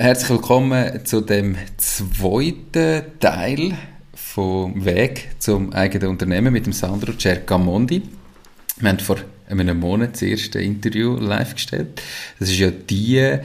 [0.00, 3.76] Herzlich willkommen zu dem zweiten Teil
[4.14, 8.02] vom Weg zum eigenen Unternehmen mit dem Sandro Cercamondi.
[8.76, 9.16] Wir haben vor
[9.48, 12.00] einem Monat das erste Interview live gestellt.
[12.38, 13.40] Das ist ja die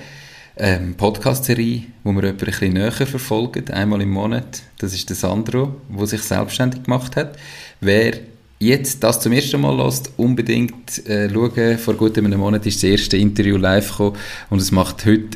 [0.56, 4.62] ähm, Podcast-Serie, wo wir jemanden ein bisschen näher verfolgen, einmal im Monat.
[4.78, 7.36] Das ist der Sandro, der sich selbstständig gemacht hat.
[7.82, 8.14] Wer
[8.60, 11.80] jetzt das zum ersten Mal lässt, unbedingt äh, schauen.
[11.80, 14.18] Vor gut einem Monat ist das erste Interview live gekommen
[14.52, 15.36] und es macht heute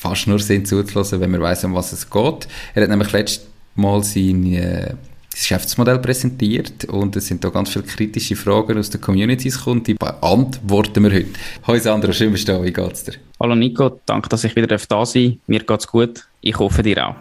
[0.00, 2.48] fast nur Sinn zuzulassen, wenn man weiß, um was es geht.
[2.74, 4.94] Er hat nämlich letztes Mal sein äh,
[5.30, 9.94] Geschäftsmodell präsentiert und es sind da ganz viele kritische Fragen aus den Communities gekommen, die
[9.94, 11.28] beantworten wir heute.
[11.66, 13.14] Hallo Sandra, schön bist du da, wie geht's dir?
[13.38, 15.14] Hallo Nico, danke, dass ich wieder da sein darf.
[15.46, 17.14] Mir geht's gut, ich hoffe dir auch.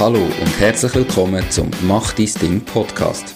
[0.00, 3.35] Hallo und herzlich willkommen zum Mach dein Ding Podcast.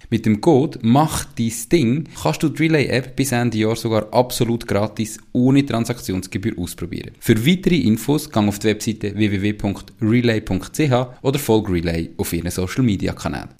[0.13, 4.67] Mit dem Code Mach dein Ding kannst du die Relay-App bis Ende Jahr sogar absolut
[4.67, 7.11] gratis ohne Transaktionsgebühr ausprobieren.
[7.17, 13.13] Für weitere Infos gang auf die Webseite www.relay.ch oder folge Relay auf ihren Social Media
[13.13, 13.51] Kanälen.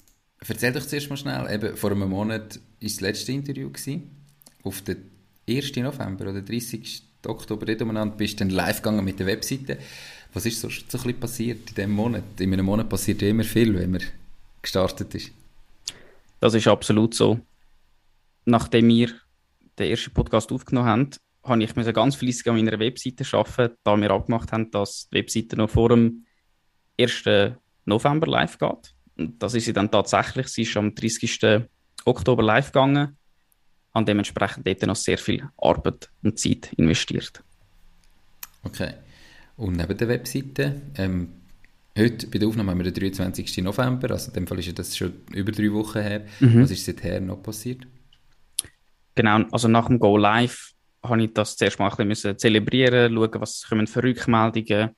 [0.46, 4.10] Erzähl doch zuerst mal schnell, eben vor einem Monat war das letzte Interview gewesen,
[4.62, 4.98] auf den
[5.48, 5.74] 1.
[5.76, 7.02] November oder 30.
[7.28, 9.78] Oktober, dort umeinander bist du dann live gegangen mit der Webseite.
[10.34, 12.24] Was ist so, so ein bisschen passiert in diesem Monat?
[12.40, 14.02] In einem Monat passiert ja immer viel, wenn man
[14.60, 15.30] gestartet ist.
[16.42, 17.38] Das ist absolut so.
[18.46, 19.10] Nachdem wir
[19.78, 21.10] den ersten Podcast aufgenommen haben,
[21.44, 25.56] habe ich ganz fleissig an meiner Webseite arbeiten, da wir abgemacht haben, dass die Webseite
[25.56, 26.26] noch vor dem
[27.00, 27.54] 1.
[27.84, 28.92] November live geht.
[29.16, 30.48] Und das ist sie dann tatsächlich.
[30.48, 31.62] Sie ist am 30.
[32.06, 33.16] Oktober live gegangen.
[33.94, 37.40] Haben dementsprechend dort noch sehr viel Arbeit und Zeit investiert.
[38.64, 38.94] Okay.
[39.56, 41.41] Und neben der Webseite, ähm,
[41.96, 43.58] heute bei der Aufnahme haben wir den 23.
[43.58, 46.26] November, also in dem Fall ist das schon über drei Wochen her.
[46.40, 46.62] Mhm.
[46.62, 47.86] Was ist seither noch passiert?
[49.14, 50.72] Genau, also nach dem Go Live
[51.02, 54.90] habe ich das zuerst mal ein bisschen zelebrieren, schauen, was kommen für Rückmeldungen.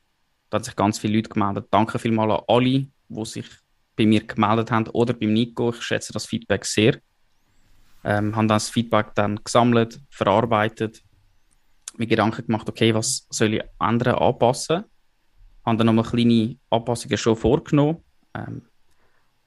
[0.51, 1.67] Da haben sich ganz viele Leute gemeldet.
[1.71, 3.47] Danke vielmals an alle, die sich
[3.97, 5.71] bei mir gemeldet haben oder beim Nico.
[5.71, 6.99] Ich schätze das Feedback sehr.
[8.05, 11.03] Ähm, haben das Feedback dann gesammelt, verarbeitet,
[11.97, 14.85] mir Gedanken gemacht, okay, was soll ich ändern, anpassen.
[15.65, 17.99] Haben dann nochmal kleine Anpassungen schon vorgenommen.
[18.35, 18.63] Ähm,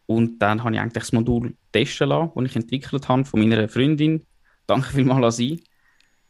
[0.07, 3.67] und dann habe ich eigentlich das Modul testen lassen, das ich entwickelt habe von meiner
[3.67, 4.25] Freundin.
[4.65, 5.63] Danke vielmals an sie.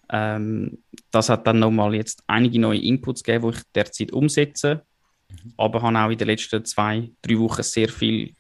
[0.10, 0.80] Ähm,
[1.12, 4.84] das hat dann nochmal jetzt einige neue Inputs gegeben, die ich derzeit umsetze.
[5.30, 5.54] Mhm.
[5.58, 8.34] Aber habe auch in den letzten zwei, drei Wochen sehr viel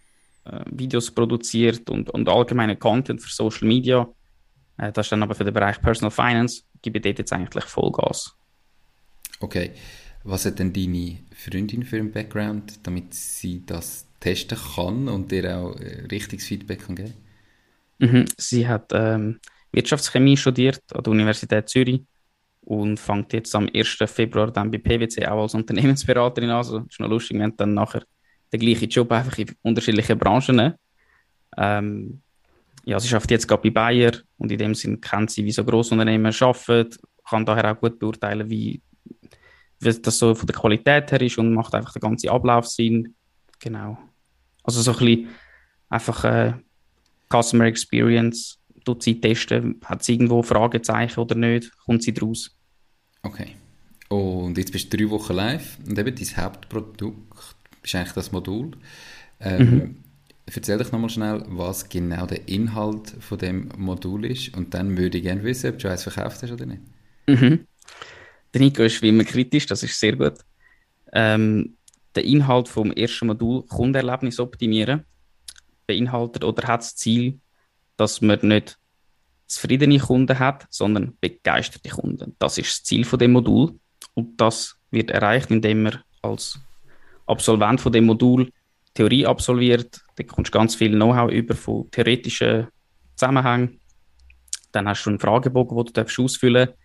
[0.46, 4.07] äh, Videos produziert und, und allgemeine Content für Social Media.
[4.78, 6.63] Äh, das ist dann aber für den Bereich Personal Finance.
[6.81, 8.36] Gebe ich dort jetzt eigentlich Vollgas.
[9.40, 9.72] Okay.
[10.27, 15.57] Was hat denn deine Freundin für einen Background, damit sie das testen kann und dir
[15.57, 17.13] auch äh, richtiges Feedback kann geben?
[17.99, 18.25] Mhm.
[18.38, 19.39] Sie hat ähm,
[19.71, 22.01] Wirtschaftschemie studiert an der Universität Zürich
[22.61, 23.97] und fängt jetzt am 1.
[24.05, 26.57] Februar dann bei PwC auch als Unternehmensberaterin an.
[26.57, 28.03] Also ist noch lustig, haben dann nachher
[28.51, 30.73] den gleichen Job einfach in unterschiedlichen Branchen.
[31.57, 32.21] Ähm,
[32.83, 35.63] ja, sie arbeitet jetzt gerade bei Bayer und in dem Sinn kennt sie, wie so
[35.63, 36.97] Grossunternehmen arbeiten,
[37.29, 38.81] kann daher auch gut beurteilen, wie,
[39.79, 43.15] wie das so von der Qualität her ist und macht einfach den ganzen Ablauf Sinn.
[43.59, 43.97] Genau.
[44.63, 45.27] Also so ein bisschen
[45.89, 46.53] einfach äh,
[47.29, 52.55] Customer Experience tut sie testen, hat sie irgendwo Fragezeichen oder nicht, kommt sie draus.
[53.23, 53.55] Okay.
[54.09, 58.71] Und jetzt bist du drei Wochen live und eben dein Hauptprodukt ist eigentlich das Modul.
[59.41, 59.95] Ähm, mhm.
[60.45, 65.18] Erzähl doch nochmal schnell, was genau der Inhalt von dem Modul ist und dann würde
[65.18, 66.81] ich gerne wissen, ob du eins verkauft hast oder nicht.
[67.27, 67.68] Mhm.
[68.53, 70.39] Der Nico ist wie immer kritisch, das ist sehr gut.
[71.13, 71.77] Ähm,
[72.15, 75.05] der Inhalt vom ersten Modul Kundenerlebnis optimieren
[75.85, 77.39] beinhaltet oder hat das Ziel,
[77.95, 78.77] dass man nicht
[79.47, 82.35] zufriedene Kunden hat, sondern begeisterte Kunden.
[82.39, 83.79] Das ist das Ziel von dem Modul
[84.13, 86.59] und das wird erreicht, indem man als
[87.25, 88.51] Absolvent von dem Modul
[88.94, 90.01] Theorie absolviert.
[90.15, 92.67] Da kommst du ganz viel Know-how über von theoretischen
[93.15, 93.79] Zusammenhängen.
[94.71, 96.79] Dann hast du einen Fragebogen, den du ausfüllen darfst.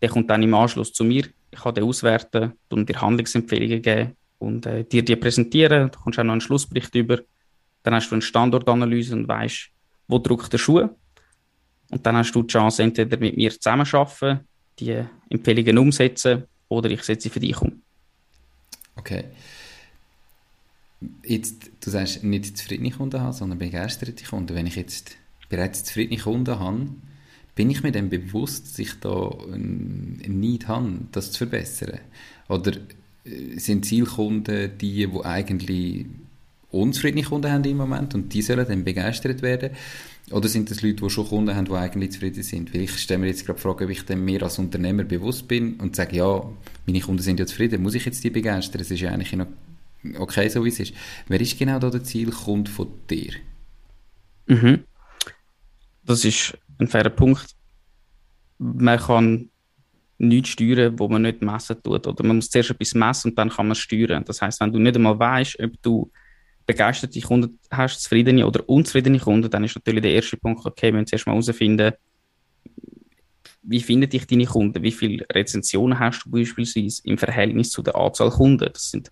[0.00, 1.24] Der kommt dann im Anschluss zu mir.
[1.50, 5.90] Ich kann den auswerten und dir Handlungsempfehlungen geben und äh, dir die präsentieren.
[5.90, 7.18] Du kommst auch noch einen Schlussbericht über.
[7.82, 9.68] Dann hast du eine Standortanalyse und weißt,
[10.08, 10.88] wo drückt der Schuh.
[11.90, 14.46] Und dann hast du die Chance, entweder mit mir zusammenzuarbeiten,
[14.78, 17.82] die Empfehlungen umsetzen oder ich setze sie für dich um.
[18.96, 19.24] Okay.
[21.24, 24.54] Jetzt, du sagst nicht zufriedene Kunden haben, sondern begeisterte Kunden.
[24.54, 25.16] Wenn ich jetzt
[25.48, 26.88] bereits zufriedene Kunden habe,
[27.60, 32.00] bin ich mir dann bewusst, dass ich da ein Need habe, das zu verbessern?
[32.48, 32.72] Oder
[33.26, 36.06] äh, sind Zielkunden die, die eigentlich
[36.70, 39.72] unzufriedene Kunden haben im Moment und die sollen dann begeistert werden?
[40.30, 42.72] Oder sind das Leute, die schon Kunden haben, die eigentlich zufrieden sind?
[42.72, 45.46] Weil ich stelle mir jetzt gerade die Frage, ob ich dann mir als Unternehmer bewusst
[45.46, 46.42] bin und sage, ja,
[46.86, 48.80] meine Kunden sind ja zufrieden, muss ich jetzt die begeistern?
[48.80, 49.48] Es ist ja eigentlich noch
[50.18, 50.94] okay, so wie es ist.
[51.28, 53.34] Wer ist genau da der Zielkunde von dir?
[54.46, 54.84] Mhm.
[56.06, 57.54] Das ist ein fairer Punkt.
[58.58, 59.50] Man kann
[60.18, 62.06] nichts steuern, wo man nicht messen tut.
[62.06, 64.24] Oder man muss zuerst etwas messen und dann kann man steuern.
[64.24, 66.10] Das heißt, wenn du nicht einmal weißt, ob du
[66.66, 70.92] begeisterte Kunden hast, zufriedene oder unzufriedene Kunden, dann ist natürlich der erste Punkt, okay, wir
[70.92, 71.92] müssen zuerst mal herausfinden,
[73.62, 74.82] wie finden dich deine Kunden?
[74.82, 78.70] Wie viele Rezensionen hast du beispielsweise im Verhältnis zu der Anzahl Kunden?
[78.72, 79.10] Das sind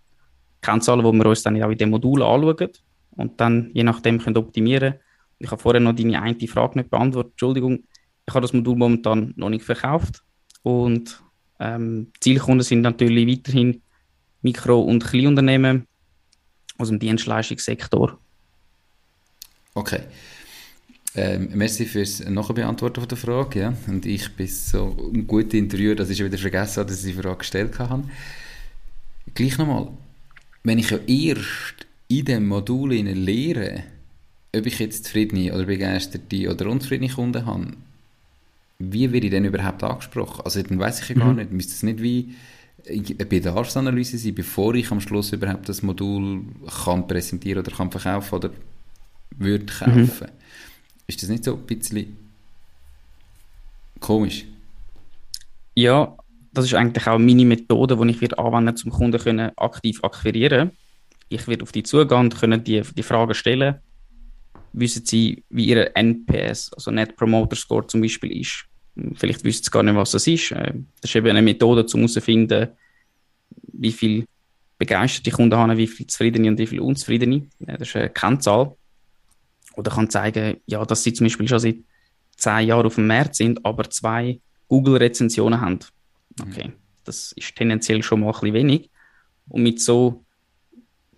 [0.61, 2.71] Kennzahlen, die wir uns dann auch in dem Modul anschauen
[3.11, 4.95] und dann je nachdem können optimieren
[5.39, 7.33] Ich habe vorher noch deine eine Frage nicht beantwortet.
[7.33, 7.85] Entschuldigung,
[8.27, 10.23] ich habe das Modul momentan noch nicht verkauft
[10.63, 11.23] und
[11.61, 13.83] ähm, Zielkunden sind natürlich weiterhin
[14.43, 15.87] Mikro- und Kleinunternehmen
[16.77, 18.19] aus dem Dienstleistungssektor.
[19.75, 20.01] Okay.
[21.15, 23.61] Ähm, merci fürs Nachbeantworten der Frage.
[23.61, 23.75] Ja.
[23.87, 27.21] Und ich bin so ein guter Interviewer, dass ich wieder vergessen habe, dass ich die
[27.21, 28.05] Frage gestellt habe.
[29.35, 29.89] Gleich nochmal,
[30.63, 33.85] wenn ich ja erst in dem Modul lehre,
[34.55, 37.73] ob ich jetzt zufriedene oder begeisterte oder unzufriedene Kunden habe,
[38.79, 40.43] wie werde ich denn überhaupt angesprochen?
[40.45, 41.37] Also dann weiß ich ja gar mhm.
[41.37, 42.35] nicht, müsste es nicht wie
[42.89, 46.43] eine Bedarfsanalyse sein, bevor ich am Schluss überhaupt das Modul
[46.85, 48.51] kann präsentieren oder kann verkaufen oder
[49.37, 50.01] würde kaufen.
[50.01, 50.29] Mhm.
[51.07, 52.17] Ist das nicht so ein bisschen
[54.01, 54.45] komisch?
[55.75, 56.17] Ja,
[56.53, 60.71] das ist eigentlich auch meine Methode, die ich wird anwenden zum Kunden können aktiv akquirieren.
[61.29, 63.77] Ich werde auf die zugehen und können die, die Fragen stellen.
[64.73, 68.65] Wissen Sie, wie Ihr NPS, also Net Promoter Score zum Beispiel ist?
[69.15, 70.53] Vielleicht wissen Sie gar nicht, was das ist.
[70.53, 72.69] Äh, das ist eben eine Methode, um herauszufinden,
[73.73, 74.27] wie viel
[74.79, 77.47] begeisterte Kunden haben, wie viel zufriedene und wie viel unzufriedene.
[77.59, 78.75] Das ist eine Kennzahl.
[79.77, 81.77] Oder kann zeigen, ja, dass sie zum Beispiel schon seit
[82.37, 85.79] zehn Jahren auf dem Markt sind, aber zwei Google-Rezensionen haben.
[86.41, 86.73] Okay,
[87.05, 88.91] das ist tendenziell schon mal ein bisschen wenig.
[89.49, 90.25] Und mit so,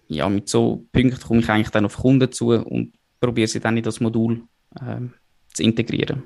[0.09, 3.77] ja, mit so Punkten komme ich eigentlich dann auf Kunden zu und probiere sie dann
[3.77, 4.43] in das Modul
[4.77, 5.01] äh,
[5.53, 6.23] zu integrieren.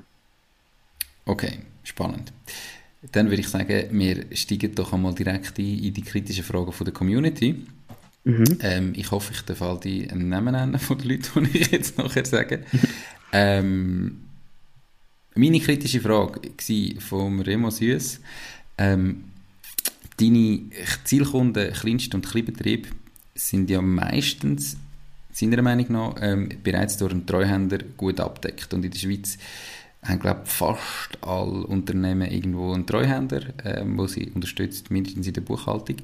[1.25, 2.31] Okay, spannend.
[3.11, 6.85] Dann würde ich sagen, wir steigen doch einmal direkt ein in die kritischen Fragen von
[6.85, 7.65] der Community.
[8.23, 8.57] Mhm.
[8.61, 11.97] Ähm, ich hoffe, ich darf all die Namen nennen von den Leuten, die ich jetzt
[11.97, 12.63] nachher sage.
[13.31, 14.21] ähm,
[15.35, 18.21] meine kritische Frage war von Remo Süß.
[18.77, 19.25] Ähm,
[20.17, 20.61] deine
[21.03, 22.87] Zielkunden, Kleinst- und Kleinbetrieb,
[23.35, 24.77] sind ja meistens,
[25.35, 28.73] seiner Meinung nach, ähm, bereits durch einen Treuhänder gut abdeckt.
[28.73, 29.37] Und in der Schweiz
[30.01, 35.41] haben, glaube fast alle Unternehmen irgendwo einen Treuhänder, ähm, wo sie unterstützt, mindestens in der
[35.41, 35.97] Buchhaltung.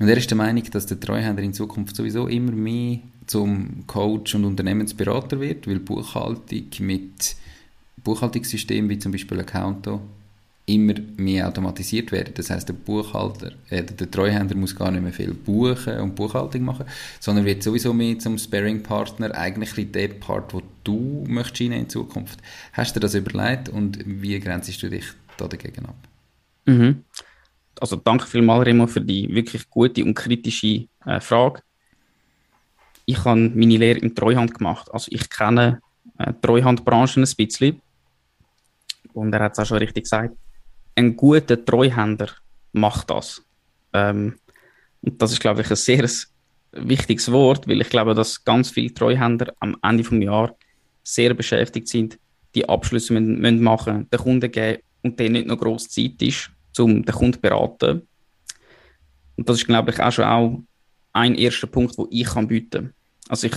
[0.00, 4.34] Und er ist der Meinung, dass der Treuhänder in Zukunft sowieso immer mehr zum Coach
[4.34, 7.36] und Unternehmensberater wird, weil Buchhaltung mit
[8.02, 10.00] Buchhaltungssystemen wie zum Beispiel Accounto
[10.66, 12.32] immer mehr automatisiert werden.
[12.34, 16.62] Das heißt, der Buchhalter, äh, der Treuhänder muss gar nicht mehr viel buchen und Buchhaltung
[16.62, 16.86] machen,
[17.20, 22.38] sondern wird sowieso mehr zum Sparing-Partner, eigentlich der Part, wo du möchtest in Zukunft.
[22.72, 25.04] Hast du das überlegt und wie grenzest du dich
[25.36, 25.96] da dagegen ab?
[26.64, 27.04] Mhm.
[27.78, 31.60] Also danke vielmals, Remo, für die wirklich gute und kritische äh, Frage.
[33.04, 34.88] Ich habe meine Lehre im Treuhand gemacht.
[34.94, 35.82] Also ich kenne
[36.16, 37.82] äh, Treuhandbranchen ein bisschen.
[39.12, 40.34] Und er hat es auch schon richtig gesagt
[40.94, 42.28] ein guter Treuhänder
[42.72, 43.42] macht das.
[43.92, 44.36] Ähm,
[45.02, 46.08] und das ist, glaube ich, ein sehr
[46.72, 50.54] wichtiges Wort, weil ich glaube, dass ganz viele Treuhänder am Ende des Jahres
[51.02, 52.18] sehr beschäftigt sind,
[52.54, 56.50] die Abschlüsse müssen, müssen machen, den Kunden geben und denen nicht noch groß Zeit ist,
[56.78, 58.08] um den Kunden zu beraten.
[59.36, 60.62] Und das ist, glaube ich, auch schon auch
[61.12, 62.94] ein erster Punkt, wo ich kann bieten.
[63.28, 63.56] Also ich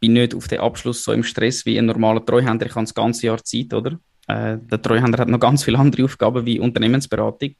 [0.00, 2.66] bin nicht auf den Abschluss so im Stress wie ein normaler Treuhänder.
[2.66, 3.98] Ich habe das ganze Jahr Zeit, oder?
[4.28, 7.54] Äh, der Treuhänder hat noch ganz viele andere Aufgaben wie Unternehmensberatung.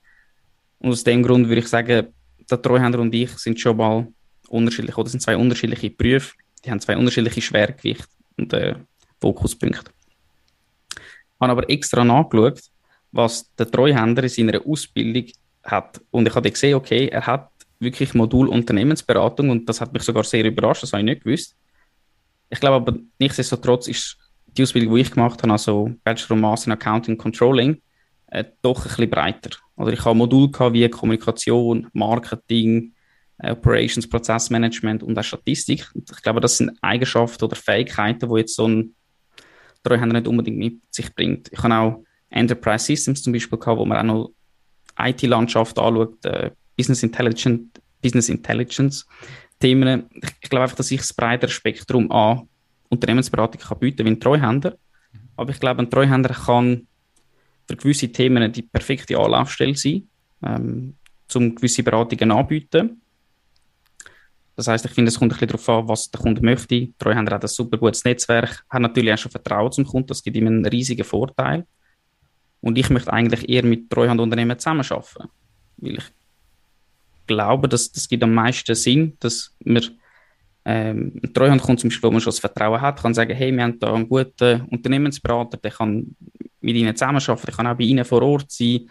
[0.78, 2.08] Und aus dem Grund würde ich sagen,
[2.50, 4.06] der Treuhänder und ich sind schon mal
[4.48, 6.34] unterschiedlich oder sind zwei unterschiedliche Berufe.
[6.64, 8.74] Die haben zwei unterschiedliche Schwergewichte und äh,
[9.20, 9.90] Fokuspunkte.
[10.94, 12.60] Ich habe aber extra nachgeschaut
[13.12, 15.26] was der Treuhänder in seiner Ausbildung
[15.62, 16.00] hat.
[16.10, 20.24] Und ich habe gesehen, okay, er hat wirklich Modul Unternehmensberatung und das hat mich sogar
[20.24, 21.54] sehr überrascht, das habe ich nicht gewusst.
[22.48, 24.16] Ich glaube aber nichtsdestotrotz ist
[24.56, 27.80] die Ausbildung, die ich gemacht habe, also Bachelor of Master in Accounting Controlling,
[28.28, 29.50] äh, doch ein bisschen breiter.
[29.76, 32.92] Oder ich habe Module wie Kommunikation, Marketing,
[33.38, 35.90] äh, Operations, Prozessmanagement und auch Statistik.
[35.94, 38.94] Und ich glaube, das sind Eigenschaften oder Fähigkeiten, die jetzt so ein
[39.82, 41.50] Treuhänder nicht unbedingt mit sich bringt.
[41.52, 44.32] Ich habe auch Enterprise Systems zum Beispiel gehabt, wo man auch noch
[44.98, 47.62] IT-Landschaft anschaut, äh, Business Intelligence,
[48.00, 49.06] Business Intelligence
[49.58, 50.04] Themen.
[50.14, 52.48] Ich, ich glaube einfach, dass ich das breitere Spektrum an
[52.92, 54.76] Unternehmensberatung kann bieten wie ein Treuhänder.
[55.36, 56.86] Aber ich glaube, ein Treuhänder kann
[57.68, 60.08] für gewisse Themen die perfekte Anlaufstelle sein,
[60.44, 60.94] ähm,
[61.34, 63.00] um gewisse Beratungen anzubieten.
[64.54, 66.78] Das heißt, ich finde, es kommt ein bisschen darauf an, was der Kunde möchte.
[66.80, 70.22] Der Treuhänder hat ein super gutes Netzwerk, hat natürlich auch schon Vertrauen zum Kunden, das
[70.22, 71.66] gibt ihm einen riesigen Vorteil.
[72.60, 75.30] Und ich möchte eigentlich eher mit Treuhandunternehmen zusammenarbeiten,
[75.78, 76.04] weil ich
[77.26, 79.82] glaube, dass das gibt am meisten Sinn, dass man
[80.64, 83.62] ähm, ein Treuhandkunde zum Beispiel, wo man schon das Vertrauen hat, kann sagen, hey, wir
[83.62, 86.14] haben da einen guten Unternehmensberater, der kann
[86.60, 88.88] mit ihnen zusammenarbeiten, der kann auch bei ihnen vor Ort sein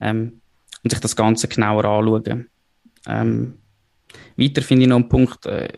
[0.00, 0.40] ähm,
[0.82, 2.48] und sich das Ganze genauer anschauen.
[3.06, 3.54] Ähm,
[4.36, 5.68] weiter finde ich noch einen Punkt, äh,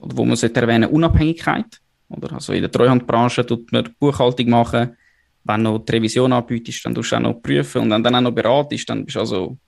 [0.00, 1.80] wo man sollte erwähnen, Unabhängigkeit.
[2.08, 2.32] Oder?
[2.32, 4.96] Also in der Treuhandbranche tut man Buchhaltung machen,
[5.44, 8.16] wenn du noch die Revision anbietest, dann tust du auch noch prüfen und wenn dann
[8.16, 9.58] auch noch beratest, dann bist du also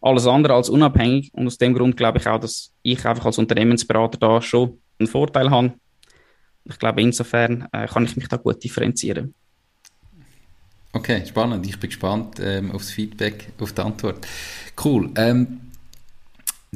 [0.00, 1.30] alles andere als unabhängig.
[1.32, 5.08] Und aus dem Grund glaube ich auch, dass ich einfach als Unternehmensberater da schon einen
[5.08, 5.74] Vorteil habe.
[6.64, 9.34] Ich glaube, insofern äh, kann ich mich da gut differenzieren.
[10.92, 11.66] Okay, spannend.
[11.66, 14.26] Ich bin gespannt ähm, aufs Feedback, auf die Antwort.
[14.82, 15.10] Cool.
[15.16, 15.60] Ähm,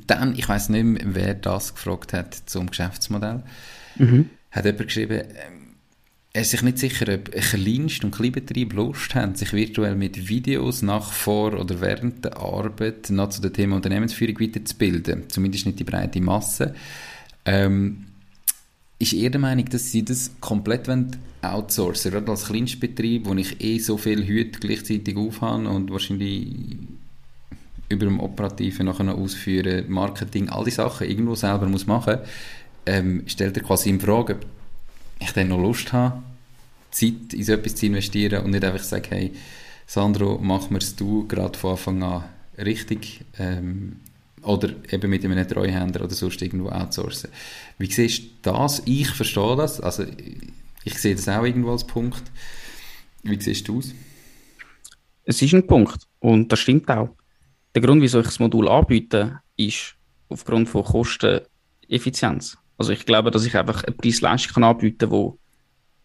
[0.07, 3.43] dann, ich weiß nicht mehr, wer das gefragt hat zum Geschäftsmodell.
[3.97, 4.31] Mhm.
[4.51, 5.64] Hat jemand geschrieben, ähm,
[6.35, 10.83] er ist sich nicht sicher, ob Kleinst- und Kleinbetriebe Lust haben, sich virtuell mit Videos
[10.83, 15.31] nach, vor oder während der Arbeit noch zu dem Thema Unternehmensführung weiterzubilden.
[15.31, 16.75] Zumindest nicht die breite Masse.
[17.45, 18.07] Ähm,
[18.99, 20.91] ist ihr der Meinung, dass sie das komplett
[21.41, 26.49] outsourcen Gerade als Kleinstbetrieb, wo ich eh so viele Hüte gleichzeitig aufhabe und wahrscheinlich
[27.89, 32.19] über dem Operativen nachher noch ausführen, Marketing, all die Sachen irgendwo selber muss machen,
[32.87, 34.47] ähm, stellt er quasi in Frage, ob
[35.21, 36.23] ich dann noch Lust habe,
[36.91, 39.33] Zeit in so etwas zu investieren und nicht einfach sagen, hey,
[39.87, 42.25] Sandro, mach mir's du gerade von Anfang an
[42.59, 43.97] richtig ähm,
[44.43, 47.31] oder eben mit einem Treuhänder oder sonst irgendwo outsourcen.
[47.79, 48.83] Wie siehst du das?
[48.85, 50.05] Ich verstehe das, also
[50.85, 52.23] ich sehe das auch irgendwo als Punkt.
[53.23, 53.95] Wie siehst du es?
[55.25, 57.11] Es ist ein Punkt und das stimmt auch.
[57.75, 59.97] Der Grund, wieso ich das Modul anbiete, ist
[60.29, 62.59] aufgrund von Kosteneffizienz.
[62.77, 65.39] Also ich glaube, dass ich einfach eine Preis-Leistung anbieten kann, wo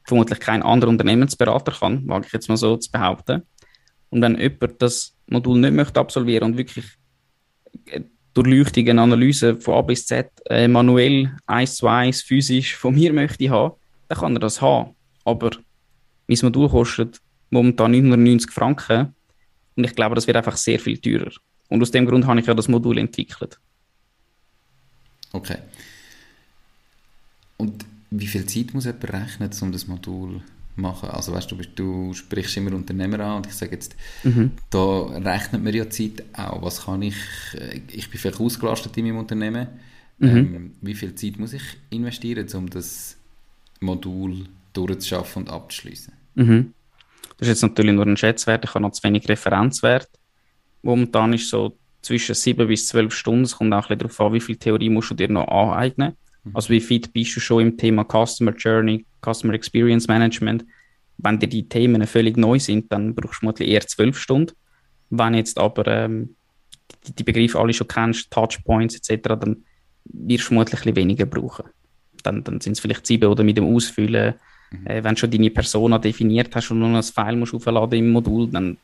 [0.05, 3.43] vermutlich kein anderer Unternehmensberater kann, wage ich jetzt mal so zu behaupten.
[4.09, 6.85] Und wenn jemand das Modul nicht möchte absolvieren und wirklich
[7.85, 8.01] äh,
[8.33, 13.13] Durchleuchtung, eine Analyse von A bis Z äh, manuell, eins zu eins, physisch von mir
[13.13, 13.75] möchte haben,
[14.07, 14.95] dann kann er das haben.
[15.25, 15.51] Aber
[16.27, 19.15] mein Modul kostet momentan 990 Franken
[19.75, 21.31] und ich glaube, das wird einfach sehr viel teurer.
[21.69, 23.59] Und aus dem Grund habe ich ja das Modul entwickelt.
[25.31, 25.57] Okay.
[27.59, 30.41] Und wie viel Zeit muss jemand rechnen, um das Modul
[30.75, 31.09] zu machen?
[31.09, 34.51] Also weißt du, du sprichst immer Unternehmer an und ich sage jetzt, mhm.
[34.69, 36.61] da rechnet man ja Zeit auch.
[36.61, 37.17] Was kann ich,
[37.53, 39.67] äh, ich bin vielleicht ausgelastet in meinem Unternehmen,
[40.19, 40.27] mhm.
[40.29, 43.17] ähm, wie viel Zeit muss ich investieren, um das
[43.81, 46.13] Modul durchzuschaffen und abzuschließen?
[46.35, 46.73] Mhm.
[47.37, 50.09] Das ist jetzt natürlich nur ein Schätzwert, ich habe noch zu wenig Referenzwert.
[50.81, 54.33] Momentan ist so zwischen sieben bis zwölf Stunden, es kommt auch ein bisschen darauf an,
[54.33, 56.15] wie viel Theorie musst du dir noch aneignen.
[56.53, 60.65] Also wie fit bist du schon im Thema Customer Journey, Customer Experience Management?
[61.17, 64.53] Wenn dir die Themen völlig neu sind, dann brauchst du vermutlich eher zwölf Stunden.
[65.09, 66.35] Wenn jetzt aber ähm,
[67.05, 69.63] die, die, Begriffe alle schon kennst, Touchpoints etc., dann
[70.05, 71.65] wirst du vermutlich ein weniger brauchen.
[72.23, 74.35] Dann, dann sind es vielleicht sieben oder mit dem Ausfüllen.
[74.71, 74.87] Mhm.
[74.87, 77.99] Äh, wenn du schon deine Persona definiert hast und nur noch ein File musst aufladen
[77.99, 78.77] im Modul, dann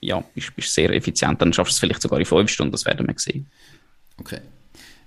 [0.00, 1.40] ja, bist du sehr effizient.
[1.40, 3.46] Dann schaffst du es vielleicht sogar in fünf Stunden, das werden wir sehen.
[4.18, 4.40] Okay.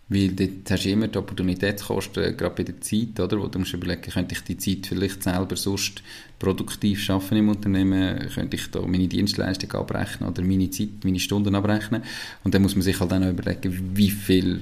[0.09, 3.41] Weil dort hast du immer die Opportunitätskosten, gerade bei der Zeit, oder?
[3.41, 6.01] Wo du musst überlegen, könnte ich die Zeit vielleicht selber sonst
[6.39, 8.29] produktiv schaffen im Unternehmen?
[8.33, 12.03] Könnte ich da meine Dienstleistung abrechnen oder meine Zeit, meine Stunden abrechnen?
[12.45, 14.61] Und dann muss man sich halt auch noch überlegen, wie viel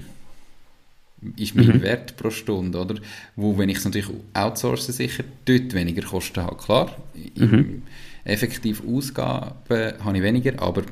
[1.38, 1.82] ist mein mhm.
[1.82, 2.96] Wert pro Stunde, oder?
[3.36, 6.58] Wo, wenn ich es natürlich outsource, sicher dort weniger Kosten habe.
[6.58, 6.96] Klar,
[7.36, 7.84] mhm.
[8.24, 9.54] effektiv Ausgaben
[10.04, 10.84] habe ich weniger, aber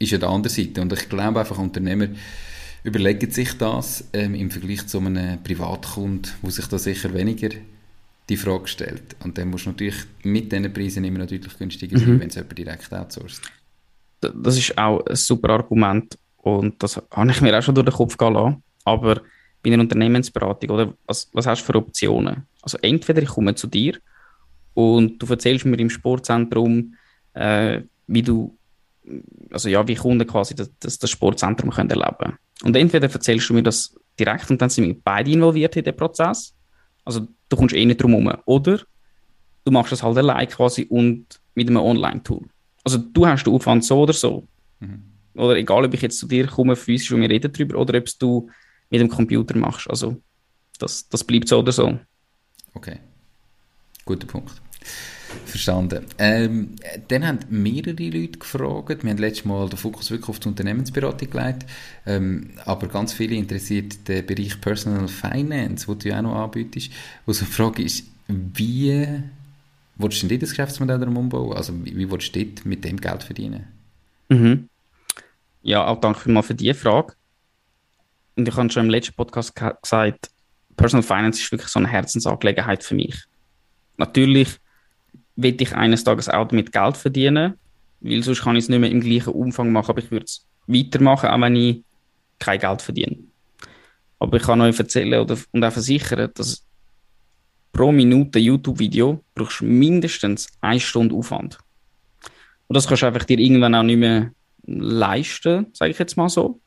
[0.00, 0.80] ist ja die andere Seite.
[0.80, 2.08] Und ich glaube einfach, Unternehmer
[2.84, 7.48] überlegen sich das ähm, im Vergleich zu einem Privatkunden, wo sich da sicher weniger
[8.28, 9.16] die Frage gestellt.
[9.24, 12.20] Und dann musst du natürlich mit diesen Preisen immer noch deutlich günstiger sein, mhm.
[12.20, 13.42] wenn es jemand direkt outsourced.
[14.20, 17.94] Das ist auch ein super Argument und das habe ich mir auch schon durch den
[17.94, 18.62] Kopf gehen lassen.
[18.84, 19.20] Aber
[19.62, 22.46] bei einer Unternehmensberatung, oder was, was hast du für Optionen?
[22.62, 23.98] Also entweder ich komme zu dir
[24.74, 26.94] und du erzählst mir im Sportzentrum,
[27.32, 28.56] äh, wie du,
[29.50, 32.38] also ja, wie Kunden quasi das, das, das Sportzentrum können erleben können.
[32.62, 35.96] Und entweder erzählst du mir das direkt und dann sind wir beide involviert in den
[35.96, 36.54] Prozess.
[37.04, 38.32] Also du kommst eh nicht drum herum.
[38.46, 38.80] Oder
[39.64, 42.46] du machst das halt allein quasi und mit einem Online-Tool.
[42.84, 44.46] Also du hast den Aufwand so oder so.
[44.80, 45.02] Mhm.
[45.34, 48.06] Oder egal, ob ich jetzt zu dir komme, physisch und wir reden darüber, oder ob
[48.18, 48.48] du
[48.90, 49.90] mit dem Computer machst.
[49.90, 50.20] Also
[50.78, 51.98] das, das bleibt so oder so.
[52.74, 52.98] Okay.
[54.04, 54.52] Guter Punkt.
[55.46, 56.04] Verstanden.
[56.18, 56.70] Ähm,
[57.08, 59.02] dann haben mehrere Leute gefragt.
[59.02, 61.66] Wir haben letztes Mal den Fokus wirklich auf die Unternehmensberatung gelegt.
[62.06, 66.90] Ähm, aber ganz viele interessiert der Bereich Personal Finance, den du auch noch anbietest.
[67.26, 69.06] Wo so die Frage ist, wie
[69.96, 71.56] willst du denn das Geschäftsmodell umbauen?
[71.56, 73.64] Also wie, wie willst du mit dem Geld verdienen?
[74.28, 74.68] Mhm.
[75.62, 77.14] Ja, auch danke mal für diese Frage.
[78.36, 80.30] Und ich habe schon im letzten Podcast gesagt,
[80.76, 83.16] Personal Finance ist wirklich so eine Herzensangelegenheit für mich.
[83.96, 84.58] Natürlich
[85.36, 87.54] will ich eines Tages auch damit Geld verdienen,
[88.00, 90.46] weil sonst kann ich es nicht mehr im gleichen Umfang machen, aber ich würde es
[90.66, 91.82] weitermachen, auch wenn ich
[92.38, 93.18] kein Geld verdiene.
[94.18, 96.64] Aber ich kann euch erzählen oder, und auch versichern, dass
[97.72, 101.58] pro Minute YouTube-Video brauchst du mindestens eine Stunde Aufwand.
[102.68, 104.30] Und das kannst du einfach dir irgendwann auch nicht mehr
[104.66, 106.60] leisten, sage ich jetzt mal so.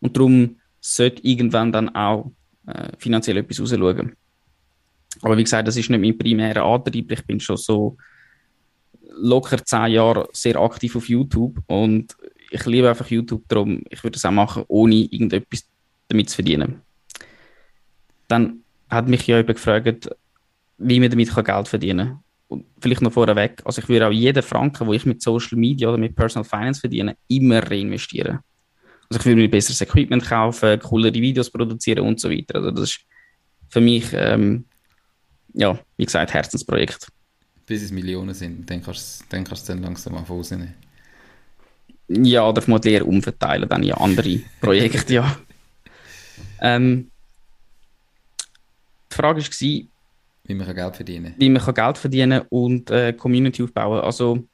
[0.00, 2.30] Und darum sollte irgendwann dann auch
[2.66, 4.16] äh, finanziell etwas rausschauen.
[5.22, 7.10] Aber wie gesagt, das ist nicht mein primärer Antrieb.
[7.12, 7.96] Ich bin schon so
[9.14, 12.16] locker zehn Jahre sehr aktiv auf YouTube und
[12.50, 15.66] ich liebe einfach YouTube, darum ich würde es auch machen, ohne irgendetwas
[16.08, 16.82] damit zu verdienen.
[18.28, 18.60] Dann
[18.90, 20.10] hat mich ja jemand gefragt,
[20.78, 22.18] wie man damit Geld verdienen kann.
[22.48, 25.88] Und vielleicht noch vorweg, also ich würde auch jeden Franken, wo ich mit Social Media
[25.88, 28.40] oder mit Personal Finance verdiene, immer reinvestieren.
[29.08, 32.56] Also ich würde mir besseres Equipment kaufen, coolere Videos produzieren und so weiter.
[32.56, 33.00] Also das ist
[33.70, 34.66] für mich ähm,
[35.54, 37.08] ja, wie gesagt, Herzensprojekt.
[37.66, 40.74] Bis es Millionen sind, dann kannst du dann, kannst du dann langsam mal rausnehmen.
[42.08, 45.36] Ja, oder vermutlich eher umverteilen, dann in andere Projekte, ja.
[46.60, 47.10] Ähm,
[49.10, 49.86] die Frage war,
[50.44, 51.40] wie man Geld verdienen kann.
[51.40, 54.00] Wie man Geld verdienen und äh, Community aufbauen.
[54.00, 54.44] Also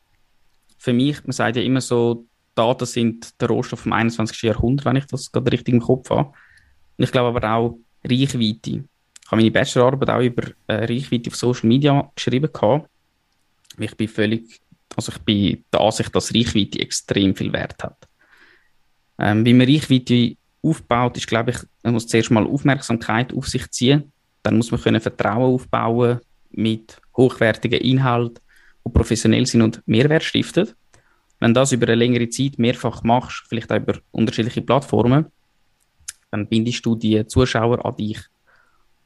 [0.78, 4.42] für mich, man sagt ja immer so, Daten sind der Rohstoff vom 21.
[4.42, 6.30] Jahrhundert, wenn ich das gerade richtig im Kopf habe.
[6.96, 8.84] Und ich glaube aber auch Reichweite.
[9.28, 12.50] Ich habe meine Bachelorarbeit auch über äh, Reichweite auf Social Media geschrieben.
[12.50, 12.88] Gehabt.
[13.78, 14.58] Ich bin völlig,
[14.96, 18.08] also ich bin der Ansicht, dass Reichweite extrem viel Wert hat.
[19.18, 23.70] Ähm, wie man Reichweite aufbaut, ist, glaube ich, man muss zuerst mal Aufmerksamkeit auf sich
[23.70, 24.10] ziehen.
[24.42, 26.20] Dann muss man können Vertrauen aufbauen
[26.52, 28.38] mit hochwertigen Inhalten,
[28.86, 30.70] die professionell sind und Mehrwert stiften.
[31.38, 35.26] Wenn du das über eine längere Zeit mehrfach machst, vielleicht auch über unterschiedliche Plattformen,
[36.30, 38.20] dann bindest du die Zuschauer an dich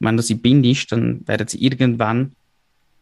[0.03, 2.33] wenn du sie bindest, dann werden sie irgendwann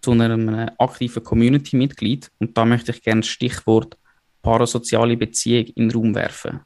[0.02, 2.30] zu einem aktiven Community-Mitglied.
[2.38, 3.96] Und da möchte ich gerne das Stichwort
[4.42, 6.60] parasoziale Beziehung in den Raum werfen.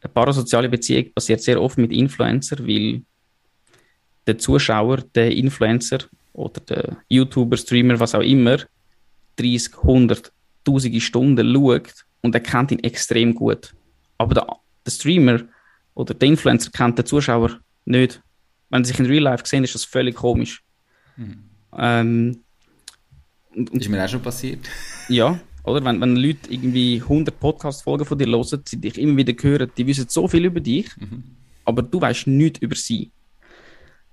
[0.00, 3.02] Eine parasoziale Beziehung passiert sehr oft mit Influencer, weil
[4.26, 5.98] der Zuschauer, der Influencer
[6.32, 8.58] oder der YouTuber, Streamer, was auch immer,
[9.36, 10.32] 30, 100,
[10.64, 13.74] tausende Stunden schaut und er kennt ihn extrem gut.
[14.18, 14.46] Aber der,
[14.86, 15.40] der Streamer
[15.94, 18.22] oder der Influencer kennt den Zuschauer nicht
[18.70, 20.62] wenn sie sich in Real Life sehen, ist das völlig komisch.
[21.16, 21.44] Mhm.
[21.76, 22.40] Ähm,
[23.54, 24.60] und, und, ist mir auch schon passiert.
[25.08, 25.84] Ja, oder?
[25.84, 29.86] Wenn, wenn Leute irgendwie 100 Podcast-Folgen von dir hören, sie dich immer wieder hören, die
[29.86, 31.24] wissen so viel über dich, mhm.
[31.64, 33.10] aber du weißt nichts über sie.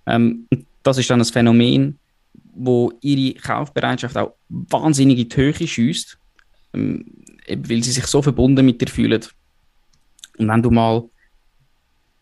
[0.07, 0.47] Ähm,
[0.81, 1.99] das ist dann ein Phänomen,
[2.55, 6.17] wo ihre Kaufbereitschaft auch wahnsinnig in die Höhe schießt,
[6.73, 7.05] ähm,
[7.47, 9.23] weil sie sich so verbunden mit dir fühlen.
[10.37, 11.03] Und wenn du mal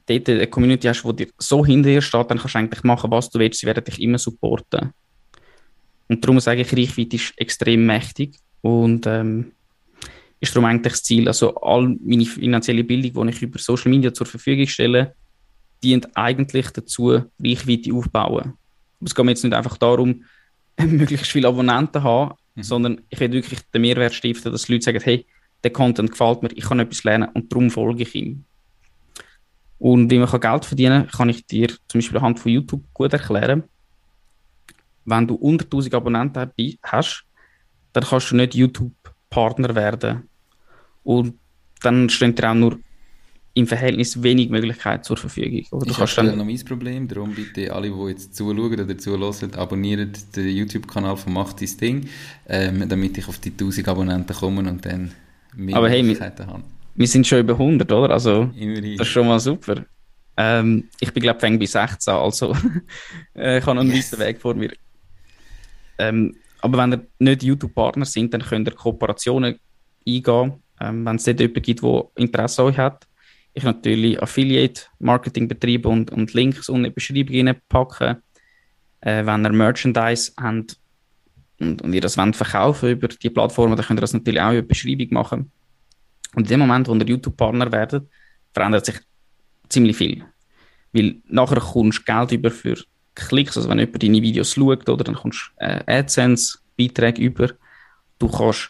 [0.06, 3.12] dort eine Community hast, die dir so hinter dir steht, dann kannst du eigentlich machen,
[3.12, 3.60] was du willst.
[3.60, 4.92] Sie werden dich immer supporten.
[6.08, 9.52] Und darum sage ich, Reichweite ist extrem mächtig und ähm,
[10.40, 11.28] ist darum eigentlich das Ziel.
[11.28, 15.16] Also all meine finanzielle Bildung, die ich über Social Media zur Verfügung stelle,
[15.84, 18.54] dient eigentlich dazu, Reichweite aufzubauen.
[19.00, 20.24] Aber es geht mir jetzt nicht einfach darum,
[20.80, 22.64] möglichst viele Abonnenten zu haben, mhm.
[22.64, 25.26] sondern ich will wirklich den Mehrwert stiften, dass die Leute sagen, hey,
[25.64, 28.46] der Content gefällt mir, ich kann etwas lernen und darum folge ich ihm.
[29.78, 33.14] Und wie man Geld verdienen kann, kann ich dir zum Beispiel anhand von YouTube gut
[33.14, 33.64] erklären.
[35.04, 36.52] Wenn du unter 1000 Abonnenten
[36.84, 37.26] hast,
[37.94, 40.30] dann kannst du nicht YouTube-Partner werden.
[41.04, 41.36] Und
[41.82, 42.80] dann stehen dir auch nur
[43.54, 45.66] im Verhältnis wenig Möglichkeiten zur Verfügung.
[45.72, 48.98] Oder du ist kannst dann noch mein Problem, darum bitte alle, die jetzt zuschauen oder
[48.98, 52.10] zuhören, abonnieren den YouTube-Kanal von Macht dein Ding,
[52.48, 55.12] ähm, damit ich auf die 1000 Abonnenten komme und dann
[55.56, 56.64] mehr Aber Möglichkeiten hey, habe.
[56.96, 58.14] Wir sind schon über 100, oder?
[58.14, 58.98] Also, Immerhin.
[58.98, 59.86] das ist schon mal super.
[60.38, 62.56] Ähm, ich bin, glaube ich, bei 16, also
[63.36, 64.14] äh, ich habe noch einen yes.
[64.14, 64.72] weiten Weg vor mir.
[65.98, 69.60] Ähm, aber wenn ihr nicht YouTube-Partner sind, dann könnt ihr Kooperationen
[70.08, 73.08] eingehen, ähm, wenn es dort jemanden gibt, der Interesse an euch hat.
[73.54, 78.18] Ich natürlich Affiliate-Marketing betreibe und, und Links unten in die Beschreibung packen.
[79.02, 80.78] Äh, wenn ihr Merchandise habt
[81.60, 84.52] und, und ihr das wollt verkaufen über die Plattformen, dann könnt ihr das natürlich auch
[84.52, 85.52] über die Beschreibung machen.
[86.36, 88.08] Und in dem Moment, wo ihr YouTube-Partner werdet,
[88.54, 88.96] verändert sich
[89.70, 90.24] ziemlich viel.
[90.94, 92.78] Weil nachher kommst du Geld über für
[93.16, 97.50] Klicks, also wenn jemand deine Videos schaut, oder, dann kommst du äh, AdSense-Beiträge über.
[98.20, 98.70] Du kannst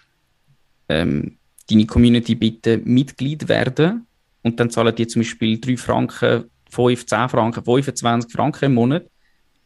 [0.89, 1.37] ähm,
[1.69, 4.05] deine Community bitten, Mitglied werden
[4.43, 9.05] und dann zahlen die zum Beispiel 3 Franken, 5, 10 Franken, 25 Franken im Monat,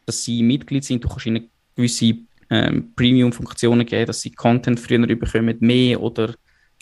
[0.06, 1.04] dass sie Mitglied sind.
[1.04, 2.14] Du kannst ihnen gewisse
[2.48, 6.34] ähm, Premium-Funktionen geben, dass sie Content früher bekommen, mehr oder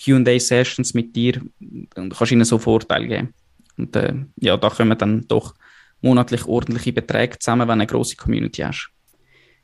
[0.02, 1.40] Q&A-Sessions mit dir
[1.96, 3.34] und kannst ihnen so Vorteile geben.
[3.76, 5.54] Und äh, ja, da kommen dann doch
[6.00, 8.90] monatlich ordentliche Beträge zusammen, wenn du eine grosse Community hast.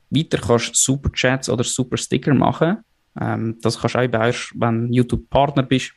[0.09, 2.77] Weiter kannst du Superchats oder Super Sticker machen.
[3.19, 5.93] Ähm, das kannst du auch erst, wenn du YouTube-Partner bist.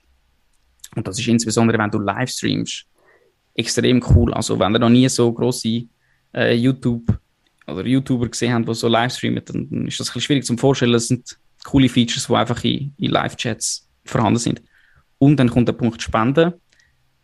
[0.95, 2.87] Und das ist insbesondere, wenn du Livestreamst,
[3.55, 4.33] extrem cool.
[4.33, 5.85] Also, wenn du noch nie so grosse
[6.33, 7.19] äh, YouTube-
[7.67, 10.57] oder YouTuber gesehen habt, die so livestreamen, dann, dann ist das ein bisschen schwierig zu
[10.57, 10.93] vorstellen.
[10.93, 14.63] Das sind coole Features, die einfach in, in Live-Chats vorhanden sind.
[15.19, 16.55] Und dann kommt der Punkt Spenden.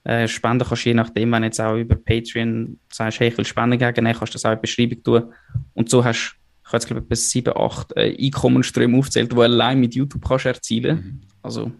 [0.04, 3.38] Äh, Spenden kannst du je nachdem, wenn du jetzt auch über Patreon sagst, hey, ich
[3.38, 5.32] will Spenden geben, dann kannst du das auch in die Beschreibung tun.
[5.74, 9.32] Und so hast du, ich habe jetzt glaube ich bis 7, 8 äh, Einkommensströme aufgezählt,
[9.32, 10.96] die allein mit YouTube kannst erzielen.
[10.96, 11.20] Mhm.
[11.42, 11.72] Also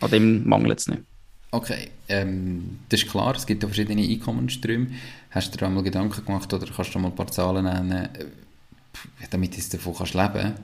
[0.00, 1.02] an dem mangelt es nicht.
[1.50, 4.88] Okay, ähm, das ist klar, es gibt ja verschiedene Einkommensströme.
[5.30, 8.26] Hast du dir einmal Gedanken gemacht oder kannst du mal ein paar Zahlen nennen, äh,
[9.30, 10.60] damit du davon kannst leben kannst?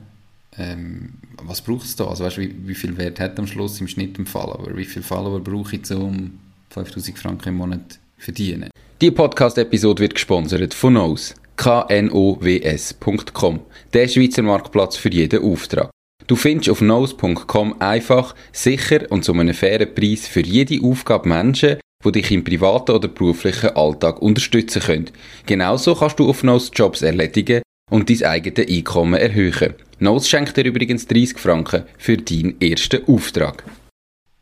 [0.57, 2.07] Ähm, was braucht es da?
[2.07, 4.75] Also weißt, wie, wie viel Wert hat am Schluss im Schnitt im Follower?
[4.75, 6.39] Wie viele Follower brauche ich, um
[6.69, 8.69] 5000 Franken im Monat zu verdienen?
[9.01, 11.33] Die Podcast-Episode wird gesponsert von Nose.
[11.57, 13.59] knows.com.
[13.93, 15.89] Der Schweizer Marktplatz für jeden Auftrag.
[16.27, 21.79] Du findest auf nose.com einfach, sicher und zu einem fairen Preis für jede Aufgabe Menschen,
[22.05, 25.09] die dich im privaten oder beruflichen Alltag unterstützen können.
[25.45, 27.61] Genauso kannst du auf Nose Jobs erledigen
[27.93, 29.75] und dein eigenes Einkommen erhöhen.
[29.99, 33.63] Nose schenkt dir übrigens 30 Franken für deinen ersten Auftrag.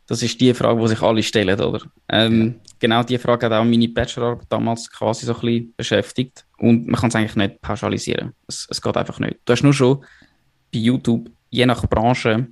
[0.06, 1.82] Das ist die Frage, die sich alle stellen, oder?
[2.08, 2.72] Ähm, ja.
[2.78, 6.46] Genau die Frage hat auch meine Bachelorarbeit damals quasi so ein bisschen beschäftigt.
[6.56, 8.32] Und man kann es eigentlich nicht pauschalisieren.
[8.48, 9.40] Es, es geht einfach nicht.
[9.44, 9.98] Du hast nur schon
[10.72, 12.46] bei YouTube, je nach Branche,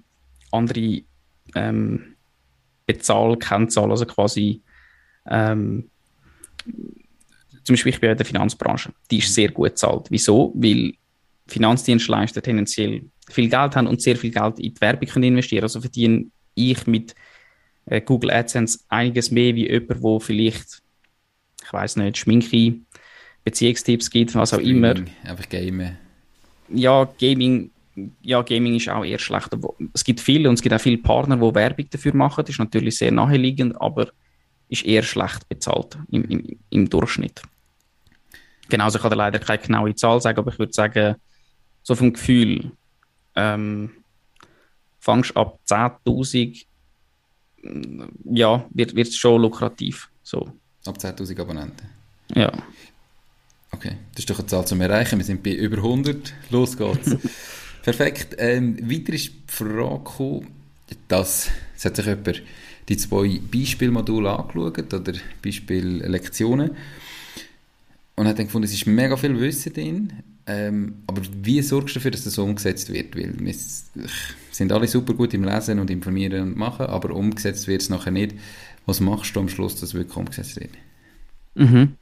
[0.52, 1.00] andere
[1.54, 2.14] ähm,
[2.84, 4.60] Bezahlkennzahlen, also quasi
[5.26, 5.88] ähm,
[7.70, 10.06] zum Beispiel ich bin in der Finanzbranche, die ist sehr gut bezahlt.
[10.10, 10.52] Wieso?
[10.56, 10.94] Weil
[11.46, 15.62] Finanzdienstleister tendenziell viel Geld haben und sehr viel Geld in die Werbung können investieren.
[15.62, 17.14] Also verdiene ich mit
[17.86, 20.82] äh, Google AdSense einiges mehr wie jemand, wo vielleicht,
[21.64, 22.80] ich weiß nicht, Schminke,
[23.44, 24.96] Beziehungstipps gibt, was auch immer.
[25.22, 25.96] Einfach Gamen.
[26.70, 27.70] Ja, Gaming,
[28.20, 29.50] ja, Gaming ist auch eher schlecht.
[29.92, 32.42] Es gibt viele und es gibt auch viele Partner, die Werbung dafür machen.
[32.44, 34.08] Das ist natürlich sehr naheliegend, aber
[34.68, 37.42] ist eher schlecht bezahlt im, im, im Durchschnitt.
[38.70, 41.16] Genauso kann ich leider keine genaue Zahl sagen, aber ich würde sagen,
[41.82, 42.72] so vom Gefühl,
[43.36, 43.90] ähm,
[44.98, 46.66] fangst ab 10.000,
[48.24, 50.08] ja, wird es schon lukrativ.
[50.22, 50.52] So.
[50.86, 51.88] Ab 10.000 Abonnenten?
[52.34, 52.52] Ja.
[53.72, 55.18] Okay, das ist doch eine Zahl zum Erreichen.
[55.18, 56.32] Wir sind bei über 100.
[56.50, 57.16] Los geht's.
[57.82, 58.36] Perfekt.
[58.38, 60.46] Ähm, weiter ist die Frage gekommen,
[61.08, 62.42] dass, es hat sich jemand
[62.88, 66.76] die zwei Beispielmodule angeschaut, oder Beispiellektionen,
[68.20, 70.12] und hat dann gefunden, es ist mega viel Wissen drin,
[70.46, 73.16] ähm, aber wie sorgst du dafür, dass das umgesetzt wird?
[73.16, 73.54] Weil wir
[74.50, 78.10] sind alle super gut im Lesen und Informieren und Machen, aber umgesetzt wird es nachher
[78.10, 78.34] nicht.
[78.84, 80.72] Was machst du am Schluss, dass es wirklich umgesetzt wird?
[81.54, 81.96] Mhm.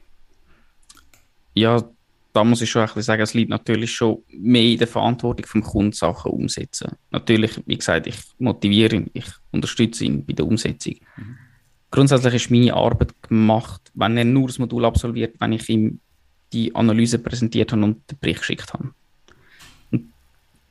[1.53, 1.89] Ja,
[2.33, 5.45] da muss ich schon ein bisschen sagen, es liegt natürlich schon mehr in der Verantwortung
[5.45, 6.97] vom Kunden, Sachen umsetzen.
[7.11, 10.95] Natürlich, wie gesagt, ich motiviere ihn, ich unterstütze ihn bei der Umsetzung.
[11.15, 11.37] Mhm.
[11.91, 16.01] Grundsätzlich ist meine Arbeit gemacht, wenn er nur das Modul absolviert, wenn ich ihm
[16.53, 18.91] die Analyse präsentiert habe und den Bericht geschickt habe.
[19.91, 20.11] Und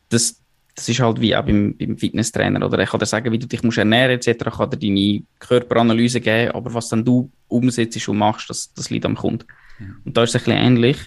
[0.08, 0.40] das,
[0.74, 2.64] das ist halt wie auch beim, beim Fitnesstrainer.
[2.64, 4.44] Oder er kann dir sagen, wie du dich musst ernähren etc.
[4.44, 9.06] kann dir deine Körperanalyse geben, aber was dann du umsetzt und machst, das, das liegt
[9.06, 9.46] am Kunden.
[9.78, 9.86] Ja.
[10.04, 10.98] Und da ist es ein bisschen ähnlich.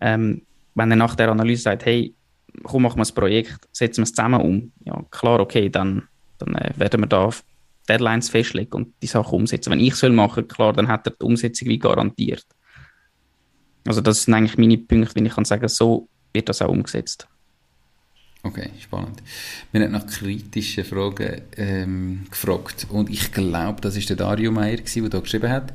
[0.00, 0.42] Ähm,
[0.74, 2.14] wenn er nach der Analyse sagt, hey,
[2.62, 4.72] komm, machen wir ein Projekt, setzen wir es zusammen um.
[4.84, 6.04] Ja, klar, okay, dann,
[6.38, 7.30] dann äh, werden wir da
[7.88, 9.70] Deadlines festlegen und die Sachen umsetzen.
[9.70, 12.44] Wenn ich es machen klar, dann hat er die Umsetzung wie garantiert.
[13.88, 17.26] Also das sind eigentlich meine Punkte, wenn ich kann sagen, so wird das auch umgesetzt.
[18.42, 19.22] Okay, spannend.
[19.72, 24.76] Wir haben nach kritischen Fragen ähm, gefragt und ich glaube, das ist der Dario Meier,
[24.76, 25.72] der da geschrieben hat.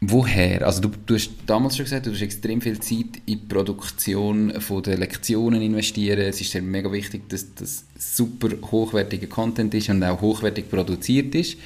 [0.00, 0.66] Woher?
[0.66, 4.60] Also du, du hast damals schon gesagt, du hast extrem viel Zeit in die Produktion
[4.60, 6.18] von der Lektionen investieren.
[6.18, 11.32] Es ist dir mega wichtig, dass das super hochwertiger Content ist und auch hochwertig produziert
[11.36, 11.58] ist.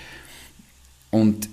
[1.11, 1.48] Und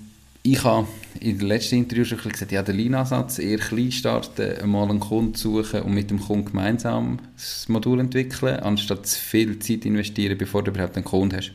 [0.46, 0.88] ich habe
[1.20, 5.34] in der letzten Interview schon gesagt, ja, der Lean-Ansatz, eher klein starten, mal einen Kunden
[5.34, 10.62] suchen und mit dem Kunden gemeinsam das Modul entwickeln, anstatt zu viel Zeit investieren, bevor
[10.62, 11.52] du überhaupt einen Kunden hast.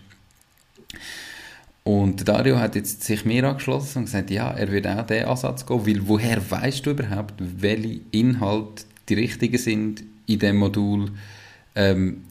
[1.84, 5.64] Und Dario hat jetzt sich mir angeschlossen und gesagt, ja, er würde auch diesen Ansatz
[5.64, 11.12] gehen, weil woher weißt du überhaupt, welche Inhalte die richtigen sind in dem Modul?
[11.76, 12.24] Ähm,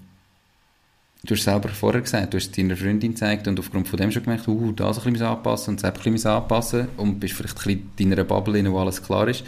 [1.24, 4.12] du hast selber vorher gesagt, du hast es deiner Freundin gezeigt und aufgrund von dem
[4.12, 7.58] schon gemerkt, uh, das ein bisschen anpassen und das ein bisschen anpassen und bist vielleicht
[7.58, 9.44] ein bisschen in deiner Bubble, wo alles klar ist.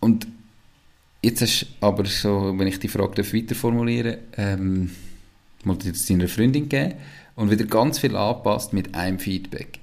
[0.00, 0.26] Und
[1.22, 4.90] jetzt hast du aber so, wenn ich die Frage weiter formulieren ähm,
[5.64, 6.94] mal jetzt deiner Freundin geben
[7.36, 9.78] und wieder ganz viel anpasst mit einem Feedback.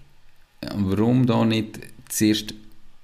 [0.73, 1.79] Und warum da nicht
[2.10, 2.53] zuerst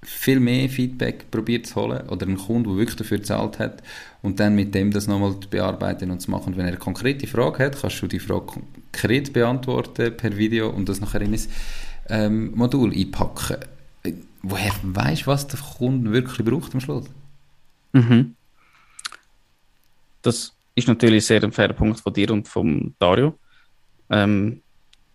[0.05, 3.83] viel mehr Feedback probiert zu holen oder einen Kunden, der wirklich dafür gezahlt hat
[4.21, 6.53] und dann mit dem das nochmal bearbeiten und zu machen.
[6.53, 10.69] Und wenn er eine konkrete Frage hat, kannst du die Frage konkret beantworten per Video
[10.69, 11.41] und das nachher in ein
[12.09, 13.57] ähm, Modul einpacken.
[14.41, 17.05] Woher weißt du, was der Kunde wirklich braucht am Schluss?
[17.93, 18.35] Mhm.
[20.21, 23.37] Das ist natürlich sehr ein fairer Punkt von dir und von Dario.
[24.09, 24.61] Ähm,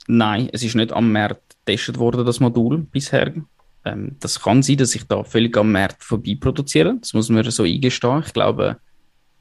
[0.06, 3.32] nein, es ist nicht am Markt getestet worden, das Modul bisher.
[3.84, 6.96] Ähm, das kann sein, dass ich da völlig am Markt vorbei produziere.
[7.00, 8.22] Das muss man so eingestehen.
[8.24, 8.78] Ich glaube,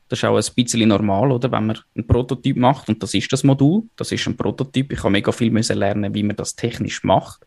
[0.08, 1.52] das ist auch ein bisschen normal, oder?
[1.52, 4.92] Wenn man einen Prototyp macht, und das ist das Modul, das ist ein Prototyp.
[4.92, 7.46] Ich habe mega viel müssen lernen, wie man das technisch macht.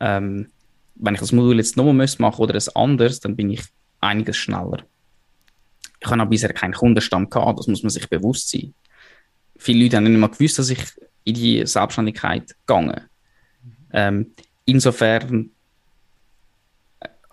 [0.00, 0.48] Ähm,
[0.96, 3.62] wenn ich das Modul jetzt nochmal machen muss oder ein anderes, dann bin ich
[4.00, 4.84] einiges schneller.
[6.00, 8.74] Ich habe auch bisher keinen Kundenstamm gehabt, das muss man sich bewusst sein
[9.56, 10.80] viele Leute haben nicht mal gewusst, dass ich
[11.24, 13.02] in die Selbstständigkeit gegangen.
[13.92, 14.32] Ähm,
[14.64, 15.50] insofern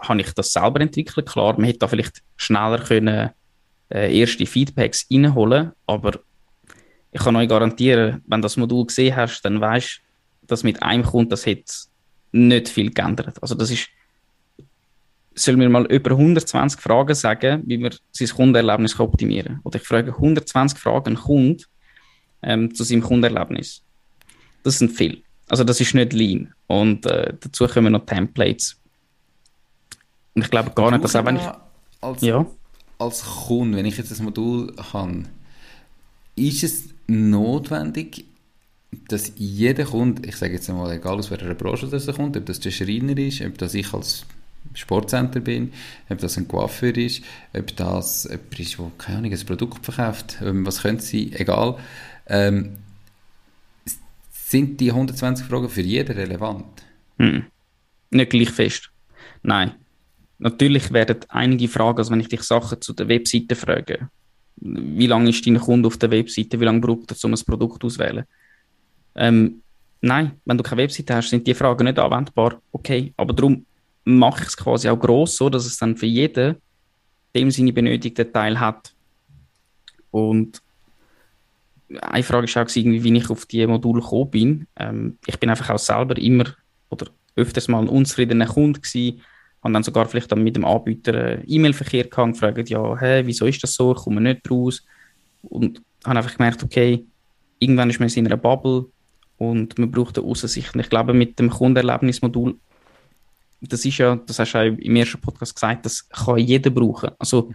[0.01, 1.27] habe ich das selber entwickelt.
[1.27, 3.29] Klar, man hätte da vielleicht schneller können
[3.89, 6.19] äh, erste Feedbacks reinholen, aber
[7.11, 10.01] ich kann euch garantieren, wenn du das Modul gesehen hast, dann weißt
[10.41, 11.87] du, dass mit einem Kunden das hat
[12.31, 13.41] nicht viel geändert.
[13.41, 13.89] Also das ist,
[15.35, 19.61] soll mir mal über 120 Fragen sagen, wie man sein Kundenerlebnis optimieren kann.
[19.63, 21.63] Oder ich frage 120 Fragen Kunden,
[22.43, 23.83] ähm, zu seinem Kundenerlebnis.
[24.63, 25.19] Das sind viele.
[25.49, 26.53] Also das ist nicht Lean.
[26.67, 28.80] Und äh, dazu kommen noch Templates.
[30.33, 31.49] Und ich glaube gar nicht, dass auch wenn ich...
[32.01, 32.45] Als, ja?
[32.97, 35.23] als Kunde, wenn ich jetzt das Modul habe,
[36.35, 38.25] ist es notwendig,
[39.07, 42.59] dass jeder Kunde, ich sage jetzt mal, egal aus welcher Branche das kommt, ob das
[42.59, 44.25] der Schreiner ist, ob das ich als
[44.73, 45.73] Sportcenter bin,
[46.09, 50.37] ob das ein Coiffeur ist, ob das jemand ist, der, keine Ahnung, ein Produkt verkauft,
[50.41, 51.77] ähm, was könnte sein, egal.
[52.27, 52.77] Ähm,
[54.29, 56.65] sind die 120 Fragen für jeden relevant?
[57.17, 57.45] Hm.
[58.09, 58.91] Nicht gleich fest.
[59.43, 59.71] Nein.
[60.41, 64.09] Natürlich werden einige Fragen, also wenn ich dich Sachen zu der Webseite frage,
[64.55, 67.83] wie lange ist dein Kunde auf der Webseite, wie lange braucht er, um ein Produkt
[67.83, 68.25] auszuwählen?
[69.13, 69.61] Ähm,
[70.01, 72.59] nein, wenn du keine Webseite hast, sind die Fragen nicht anwendbar.
[72.71, 73.67] Okay, aber darum
[74.03, 76.55] mache ich es quasi auch gross, so dass es dann für jeden
[77.35, 78.95] dem seine benötigten Teil hat.
[80.09, 80.59] Und
[82.01, 84.67] eine Frage war auch, irgendwie, wie ich auf die Module gekommen bin.
[84.75, 86.45] Ähm, ich bin einfach auch selber immer
[86.89, 89.21] oder öfters mal ein unzufriedener Kunde gewesen,
[89.63, 93.25] habe dann sogar vielleicht dann mit dem Anbieter äh, E-Mail-Verkehr gehabt und gefragt, ja, hey,
[93.25, 94.83] wieso ist das so, ich komme nicht raus.
[95.43, 97.05] Und habe einfach gemerkt, okay,
[97.59, 98.85] irgendwann ist man in einer Bubble
[99.37, 100.73] und man braucht eine Aussicht.
[100.73, 102.57] Und ich glaube, mit dem Kundenerlebnismodul,
[103.61, 107.11] das ist ja, das hast du auch im ersten Podcast gesagt, das kann jeder brauchen.
[107.19, 107.53] Also,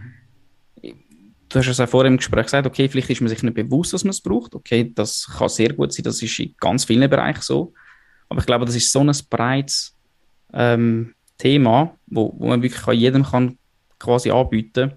[0.81, 3.91] du hast es auch vorher im Gespräch gesagt, okay, vielleicht ist man sich nicht bewusst,
[3.91, 4.55] dass man es braucht.
[4.55, 7.73] Okay, das kann sehr gut sein, das ist in ganz vielen Bereichen so.
[8.29, 9.93] Aber ich glaube, das ist so ein breites
[10.53, 13.57] ähm, Thema, wo, wo man wirklich jedem kann
[13.99, 14.93] quasi anbieten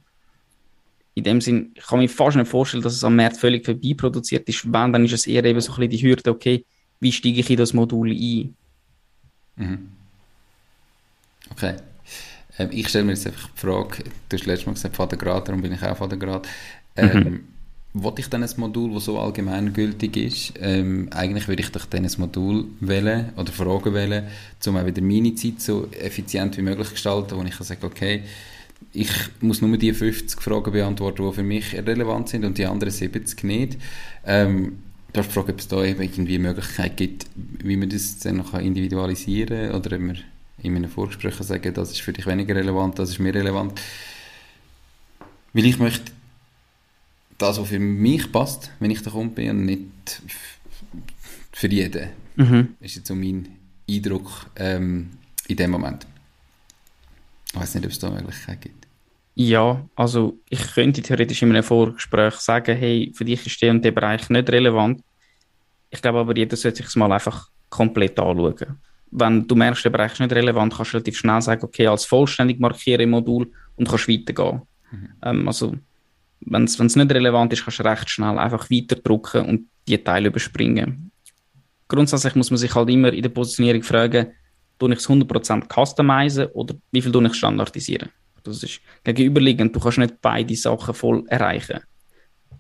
[1.15, 3.95] In dem Sinn, ich kann mir fast nicht vorstellen, dass es am Markt völlig vorbei
[3.97, 4.65] produziert ist.
[4.73, 6.65] Wenn, dann ist es eher eben so ein bisschen die Hürde, okay,
[7.01, 8.55] wie steige ich in das Modul ein?
[9.57, 9.89] Mhm.
[11.51, 11.77] Okay.
[12.59, 15.63] Ähm, ich stelle mir jetzt einfach die Frage, du hast letztes Mal gesagt Vatergrad, darum
[15.63, 16.47] bin ich auch Vatergrad.
[16.97, 17.49] Ähm, mhm.
[17.93, 20.53] Wollte ich dann ein Modul, das so allgemeingültig ist?
[20.61, 24.29] Ähm, eigentlich würde ich doch dann ein Modul wählen oder Fragen wählen,
[24.67, 27.85] um auch wieder meine Zeit so effizient wie möglich zu gestalten, wo ich kann sagen,
[27.85, 28.23] okay,
[28.93, 32.93] ich muss nur die 50 Fragen beantworten, die für mich relevant sind und die anderen
[32.93, 33.77] 70 nicht.
[34.25, 34.79] Ähm,
[35.13, 38.55] Du hast gefragt, ob es da irgendwie eine Möglichkeit gibt, wie man das dann noch
[38.55, 40.15] individualisieren kann oder ob wir
[40.63, 43.81] in einem Vorgespräch sagen, das ist für dich weniger relevant, das ist mehr relevant.
[45.53, 46.13] Weil ich möchte
[47.41, 50.23] das, was für mich passt, wenn ich da Kunde bin und nicht
[51.53, 52.09] für jeden.
[52.37, 52.77] Mhm.
[52.81, 53.49] ist jetzt so mein
[53.89, 55.11] Eindruck ähm,
[55.49, 56.07] in dem Moment.
[57.53, 58.87] Ich weiß nicht, ob es da eine Möglichkeit gibt.
[59.35, 63.85] Ja, also ich könnte theoretisch in einem Vorgespräch sagen, hey, für dich ist der und
[63.85, 65.03] der Bereich nicht relevant.
[65.91, 68.79] Ich glaube aber, jeder sollte sich es mal einfach komplett anschauen.
[69.11, 72.05] Wenn du merkst, der Bereich ist nicht relevant, kannst du relativ schnell sagen, okay, als
[72.05, 74.63] vollständig markiere im Modul und kannst weitergehen.
[74.91, 75.09] Mhm.
[75.23, 75.75] Ähm, also,
[76.41, 81.11] wenn es nicht relevant ist, kannst du recht schnell einfach weiterdrücken und die Teile überspringen.
[81.89, 84.33] Grundsätzlich muss man sich halt immer in der Positionierung fragen,
[84.79, 88.11] tue ich es 100% customizen oder wie viel tue ich standardisieren?
[88.43, 89.75] Das ist gegenüberliegend.
[89.77, 91.81] Du kannst nicht beide Sachen voll erreichen.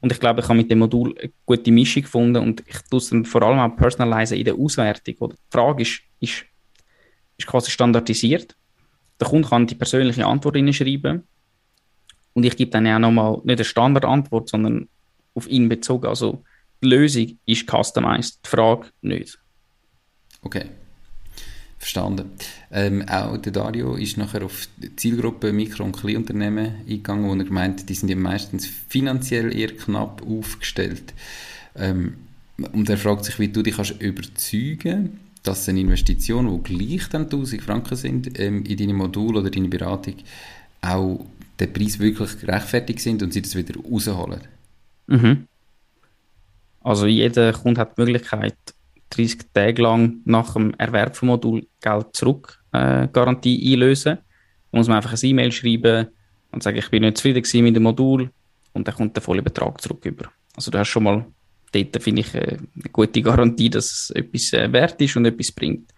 [0.01, 2.99] Und ich glaube, ich habe mit dem Modul eine gute Mischung gefunden und ich tue
[2.99, 5.14] es dann vor allem auch personalisieren in der Auswertung.
[5.21, 6.45] Oder die Frage ist, ist,
[7.37, 8.57] ist quasi standardisiert.
[9.19, 11.25] Der Kunde kann die persönliche Antwort schreiben
[12.35, 14.88] und ich gebe dann auch nochmal nicht eine Standardantwort, sondern
[15.35, 16.07] auf ihn bezogen.
[16.07, 16.43] Also
[16.83, 19.38] die Lösung ist customized, die Frage nicht.
[20.43, 20.66] Okay.
[21.79, 22.33] Verstanden.
[22.71, 27.45] Ähm, auch der Dario ist nachher auf die Zielgruppe Mikro- und Kleinunternehmen eingegangen, wo er
[27.45, 31.14] gemeint die sind ja meistens finanziell eher knapp aufgestellt.
[31.75, 32.16] Ähm,
[32.73, 37.23] und er fragt sich, wie du dich kannst überzeugen dass eine Investition, die gleich dann
[37.23, 40.16] 1000 Franken sind, ähm, in deine Modul oder deine Beratung,
[40.83, 41.25] auch
[41.61, 44.40] der Preis wirklich gerechtfertigt sind und sie das wieder rausholen.
[45.07, 45.46] Mhm.
[46.81, 48.57] Also jeder Kunde hat die Möglichkeit,
[49.11, 54.18] 30 Tage lang nach dem Erwerb vom Modul Geld zurück äh, Garantie einlösen.
[54.70, 56.09] Da muss man einfach ein E-Mail schreiben
[56.53, 58.31] und sagen, ich bin nicht zufrieden mit dem Modul
[58.73, 60.31] und dann kommt der volle Betrag zurück über.
[60.55, 61.27] Also du hast schon mal
[61.73, 65.53] dort, finde ich, äh, eine gute Garantie, dass es etwas äh, wert ist und etwas
[65.53, 65.92] bringt.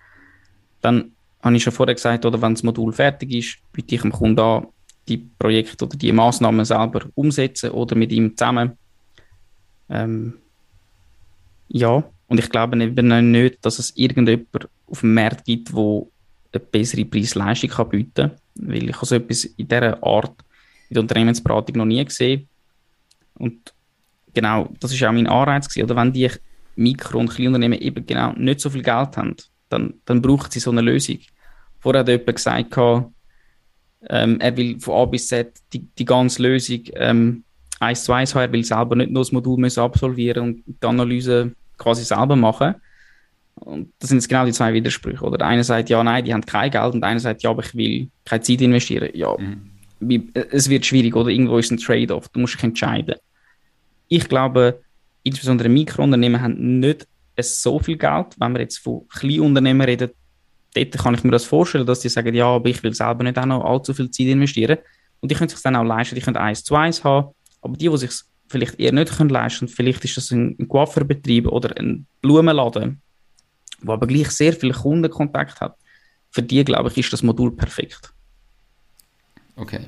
[0.80, 4.12] Dann habe ich schon vorher gesagt, oder wenn das Modul fertig ist, biete ich dem
[4.12, 4.66] Kunden an,
[5.08, 8.72] die Projekte oder die Maßnahmen selber umsetzen oder mit ihm zusammen.
[9.88, 10.34] Ähm,
[11.68, 16.10] ja, und ich glaube eben nicht, dass es irgendjemand auf dem Markt gibt, wo
[16.52, 18.32] eine bessere Preis-Leistung bieten kann.
[18.54, 20.34] Weil ich habe so etwas in dieser Art
[20.88, 22.48] in der Unternehmensberatung noch nie gesehen.
[23.34, 23.72] Und
[24.34, 25.84] genau, das ist auch mein Anreiz gewesen.
[25.84, 26.30] Oder wenn die
[26.76, 29.36] Mikro- und Kleinunternehmen eben genau nicht so viel Geld haben,
[29.68, 31.18] dann, dann brauchen sie so eine Lösung.
[31.80, 32.76] Vorher hat jemand gesagt,
[34.08, 37.44] ähm, er will von A bis Z die, die ganze Lösung ähm,
[37.80, 38.42] eins zu eins haben.
[38.42, 42.74] Er will selber nicht nur das Modul müssen absolvieren und die Analyse quasi selber machen.
[43.54, 45.24] Und das sind jetzt genau die zwei Widersprüche.
[45.24, 47.50] Oder der eine sagt, ja, nein, die haben kein Geld und der eine sagt, ja,
[47.50, 49.10] aber ich will keine Zeit investieren.
[49.14, 49.70] Ja, mhm.
[50.00, 51.28] wie, es wird schwierig, oder?
[51.28, 52.28] Irgendwo ist ein Trade-off.
[52.30, 53.16] Du musst dich entscheiden.
[54.08, 54.80] Ich glaube,
[55.22, 57.06] insbesondere Mikrounternehmen haben nicht
[57.38, 58.26] so viel Geld.
[58.38, 60.10] Wenn wir jetzt von Kleinunternehmen reden,
[60.74, 63.38] dort kann ich mir das vorstellen, dass die sagen, ja, aber ich will selber nicht
[63.38, 64.78] auch noch allzu viel Zeit investieren.
[65.20, 67.34] Und die können sich dann auch leisten, die können eins zu eins haben.
[67.60, 68.10] Aber die, die sich
[68.48, 69.68] vielleicht eher nicht können leisten.
[69.68, 73.00] Vielleicht ist das ein, ein Coiffeurbetrieb oder ein Blumenladen,
[73.80, 75.76] wo aber gleich sehr viele Kundenkontakt hat.
[76.30, 78.12] Für die, glaube ich, ist das Modul perfekt.
[79.56, 79.80] Okay.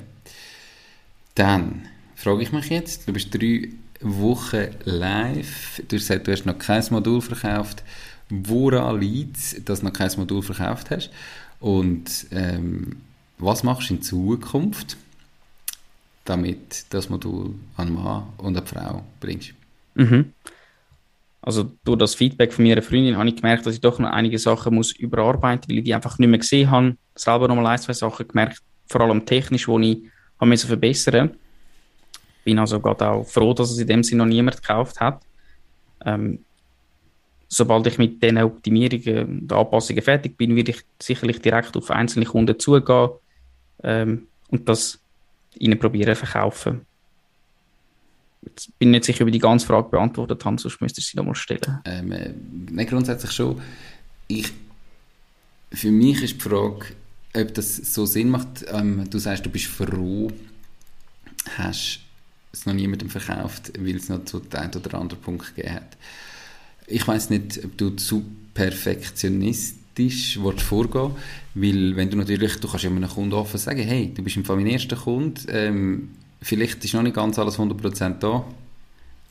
[1.35, 3.69] Dann frage ich mich jetzt, du bist drei
[4.01, 7.83] Wochen live, du hast gesagt, du hast noch kein Modul verkauft.
[8.29, 11.11] Woran liegt es, dass du noch kein Modul verkauft hast?
[11.59, 12.97] Und ähm,
[13.37, 14.97] was machst du in Zukunft?
[16.25, 19.53] damit das Modul an Mann und an Frau bringst.
[19.93, 20.33] Mhm.
[21.41, 24.39] Also durch das Feedback von meiner Freundin habe ich gemerkt, dass ich doch noch einige
[24.39, 26.97] Sachen muss überarbeiten, weil ich die einfach nicht mehr gesehen habe.
[27.13, 30.01] Selber noch mal ein, zwei Sachen gemerkt, vor allem technisch, wo ich
[30.39, 31.35] habe müssen verbessern.
[32.43, 35.21] Bin also gerade auch froh, dass es in dem Sinne noch niemand gekauft hat.
[36.03, 36.39] Ähm,
[37.55, 42.25] sobald ich mit diesen Optimierungen und Anpassungen fertig bin, werde ich sicherlich direkt auf einzelne
[42.25, 43.09] Kunden zugehen
[43.83, 44.99] ähm, und das
[45.57, 46.81] ihnen probieren verkaufen.
[48.41, 51.07] Jetzt bin ich nicht sicher, ob ich die ganze Frage beantwortet habe, sonst müsste ich
[51.07, 51.79] sie nochmal stellen.
[51.85, 52.33] Ähm, äh,
[52.71, 53.61] nicht grundsätzlich schon.
[54.27, 54.51] Ich,
[55.71, 56.87] für mich ist die Frage,
[57.35, 58.65] ob das so Sinn macht.
[58.67, 60.29] Ähm, du sagst, du bist froh,
[61.57, 62.01] hast
[62.51, 65.97] es noch niemandem verkauft, weil es noch zu den oder anderen Punkt gegeben hat.
[66.87, 68.23] Ich weiß nicht, ob du zu
[68.53, 71.11] perfektionistisch vorgehen
[71.55, 74.43] weil wenn du natürlich, du kannst ja einem Kunden offen sagen, hey, du bist im
[74.43, 76.09] Fall mein erster Kunde, ähm,
[76.41, 78.45] vielleicht ist noch nicht ganz alles 100% da,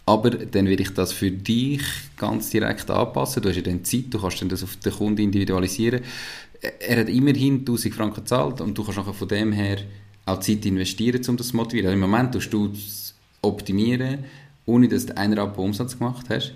[0.07, 1.83] aber dann werde ich das für dich
[2.17, 3.43] ganz direkt anpassen.
[3.43, 6.01] Du hast ja dann Zeit, du kannst dann das auf den Kunden individualisieren.
[6.81, 9.79] Er hat immerhin 1000 Franken gezahlt und du kannst nachher von dem her
[10.25, 11.89] auch Zeit investieren, um das zu motivieren.
[11.89, 14.25] Also Im Moment tust du es optimieren,
[14.65, 16.55] ohne dass du einen Rappen Umsatz gemacht hast.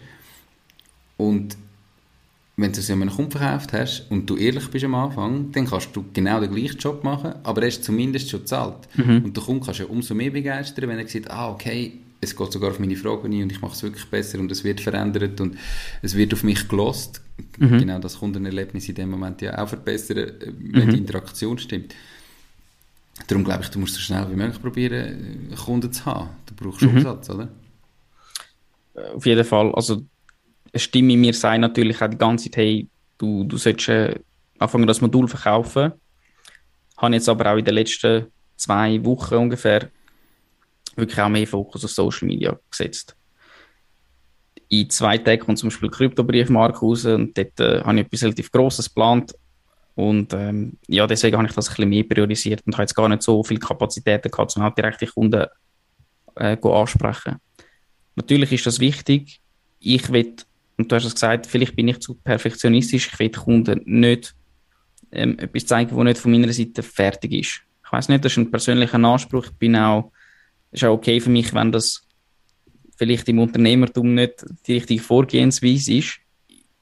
[1.19, 1.57] Und
[2.57, 5.95] wenn du es einem Kunden verkauft hast und du ehrlich bist am Anfang, dann kannst
[5.95, 8.89] du genau den gleichen Job machen, aber er ist zumindest schon zahlt.
[8.97, 9.25] Mhm.
[9.27, 12.35] Und der Kunde kannst du ja umso mehr begeistern, wenn er sagt, ah, okay, es
[12.35, 14.81] geht sogar auf meine Fragen ein und ich mache es wirklich besser und es wird
[14.81, 15.57] verändert und
[16.03, 17.21] es wird auf mich gelost.
[17.59, 17.79] Mhm.
[17.79, 20.91] Genau das Kundenerlebnis in dem Moment ja auch verbessern, wenn mhm.
[20.91, 21.95] die Interaktion stimmt.
[23.29, 26.31] Darum glaube ich, du musst so schnell wie möglich probieren, Kunden zu haben.
[26.47, 26.97] Du brauchst mhm.
[26.97, 27.49] Umsatz, oder?
[29.14, 29.73] Auf jeden Fall.
[29.75, 30.03] Also,
[30.73, 32.89] eine Stimme in mir sagt natürlich auch die ganze Zeit, hey,
[33.19, 34.14] du, du solltest äh,
[34.59, 35.93] anfangen, das Modul verkaufen.
[36.97, 39.91] Habe jetzt aber auch in den letzten zwei Wochen ungefähr
[40.97, 43.16] wirklich auch mehr Fokus auf Social Media gesetzt.
[44.69, 48.51] In zwei Tagen kommt zum Beispiel Kryptobriefmarke raus und dort äh, habe ich etwas relativ
[48.51, 49.35] Grosses geplant.
[49.95, 53.09] Und ähm, ja, deswegen habe ich das ein bisschen mehr priorisiert und habe jetzt gar
[53.09, 55.47] nicht so viele Kapazitäten gehabt, um halt die Kunden
[56.37, 57.37] äh, ansprechen.
[58.14, 59.41] Natürlich ist das wichtig.
[59.81, 60.35] Ich will,
[60.79, 64.35] und du hast es gesagt, vielleicht bin ich zu perfektionistisch, ich will Kunden nicht
[65.12, 67.61] ähm, etwas zeigen, was nicht von meiner Seite fertig ist.
[67.85, 69.47] Ich weiß nicht, das ist ein persönlicher Anspruch.
[69.47, 70.12] Ich bin auch
[70.70, 72.03] ist auch okay für mich, wenn das
[72.97, 76.18] vielleicht im Unternehmertum nicht die richtige Vorgehensweise ist.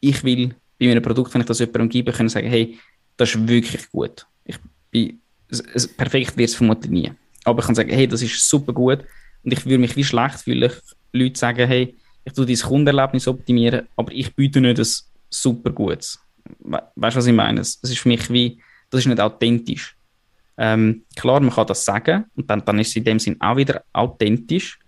[0.01, 2.79] Ich will bei meinem Produkt, wenn ich das jemandem gebe, können sagen, hey,
[3.17, 4.27] das ist wirklich gut.
[4.45, 4.57] Ich
[4.91, 7.13] bin, es, perfekt wird es vermutlich nie.
[7.45, 9.05] Aber ich kann sagen, hey, das ist super gut.
[9.43, 10.73] Und ich würde mich wie schlecht fühlen,
[11.13, 11.95] Leute sagen, hey,
[12.27, 14.87] ich tue dein Kundenerlebnis optimieren, aber ich biete nicht ein
[15.31, 16.19] super gutes.
[16.59, 17.61] weißt du, was ich meine?
[17.61, 18.61] Es ist für mich wie,
[18.91, 19.97] das ist nicht authentisch.
[20.59, 23.57] Ähm, klar, man kann das sagen und dann, dann ist es in dem Sinn auch
[23.57, 24.79] wieder authentisch,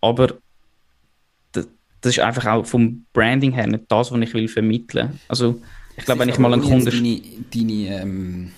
[0.00, 0.38] aber
[1.52, 1.66] das,
[2.00, 5.20] das ist einfach auch vom Branding her nicht das, was ich will vermitteln.
[5.28, 5.60] Also
[5.96, 6.86] ich glaube, wenn ich mal einen Kunden...
[6.86, 7.20] Deine,
[7.52, 8.52] deine ähm,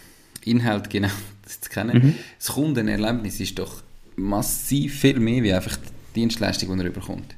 [0.44, 1.08] Inhalte genau
[1.46, 1.98] zu kennen.
[1.98, 2.14] Mhm.
[2.38, 3.82] Das Kundenerlebnis ist doch
[4.14, 7.34] massiv viel mehr wie einfach die Dienstleistung, die er bekommt.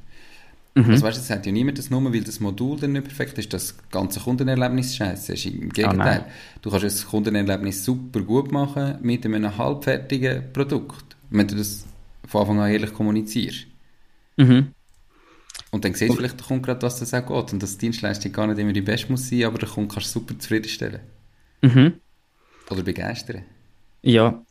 [0.79, 0.91] Mhm.
[0.91, 3.53] Also weißt, das sagt ja niemand das nur, weil das Modul dann nicht perfekt ist,
[3.53, 5.47] das ganze Kundenerlebnis scheiße ist.
[5.47, 6.25] Im Gegenteil.
[6.27, 11.85] Oh du kannst das Kundenerlebnis super gut machen mit einem halbfertigen Produkt, wenn du das
[12.29, 13.67] von Anfang an ehrlich kommunizierst.
[14.37, 14.69] Mhm.
[15.73, 17.87] Und dann siehst du vielleicht der Kunde gerade, was das auch geht und dass die
[17.87, 21.01] Dienstleistung gar nicht immer die beste muss sein, aber der Kunde kannst du super zufriedenstellen.
[21.63, 21.95] Mhm.
[22.71, 23.43] Oder begeistern.
[24.03, 24.45] Ja,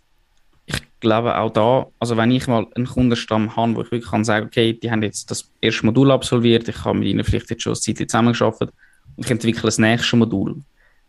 [0.99, 4.47] glaube auch da, also wenn ich mal einen Kundenstamm habe, wo ich wirklich kann sagen,
[4.47, 7.73] okay, die haben jetzt das erste Modul absolviert, ich habe mit ihnen vielleicht jetzt schon
[7.73, 8.73] eine Zeit zusammengearbeitet
[9.15, 10.63] und ich entwickle das nächste Modul.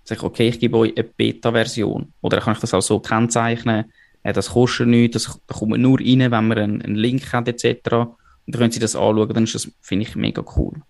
[0.05, 2.13] Sage ich, okay, ich gebe euch eine Beta-Version.
[2.21, 5.99] Oder kann ich das auch so kennzeichnen, äh, das kostet nichts, das, da kommt nur
[5.99, 7.65] rein, wenn man einen, einen Link hat etc.
[7.93, 8.17] Und
[8.47, 10.81] dann können Sie das anschauen, dann ist das, finde ich, mega cool.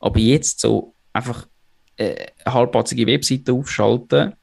[0.00, 1.46] Aber jetzt so einfach
[1.96, 4.34] äh, eine halbpatzige Webseite aufschalten,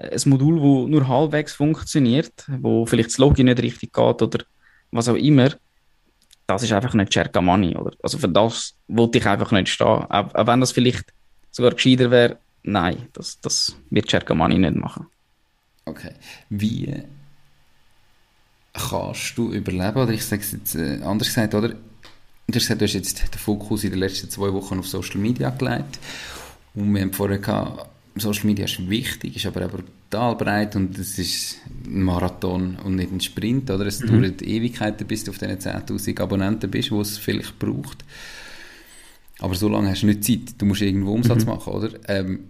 [0.00, 4.44] ein Modul, das nur halbwegs funktioniert, wo vielleicht das Login nicht richtig geht oder
[4.90, 5.50] was auch immer,
[6.46, 7.76] das ist einfach nicht Cerca Money.
[7.76, 7.92] Oder?
[8.02, 9.86] Also für das wollte ich einfach nicht stehen.
[9.86, 11.12] Auch, auch wenn das vielleicht
[11.50, 15.06] sogar gescheiter wäre, nein, das, das wird Cerca Money nicht machen.
[15.84, 16.12] Okay.
[16.48, 17.02] Wie
[18.72, 19.98] kannst du überleben?
[19.98, 21.74] Oder ich sage es jetzt äh, anders gesagt, oder?
[22.48, 26.00] Du hast jetzt den Fokus in den letzten zwei Wochen auf Social Media gelegt.
[26.74, 29.68] Und wir haben vorher gehabt, Social Media ist wichtig, ist aber,
[30.10, 33.86] total breit und es ist ein Marathon und nicht ein Sprint, oder?
[33.86, 34.22] Es mhm.
[34.22, 38.04] dauert Ewigkeiten, bis du auf diesen 10'000 Abonnenten bist, wo es vielleicht braucht.
[39.38, 40.40] Aber so lange hast du nicht Zeit.
[40.58, 41.50] Du musst irgendwo Umsatz mhm.
[41.50, 41.90] machen, oder?
[42.08, 42.40] Ähm,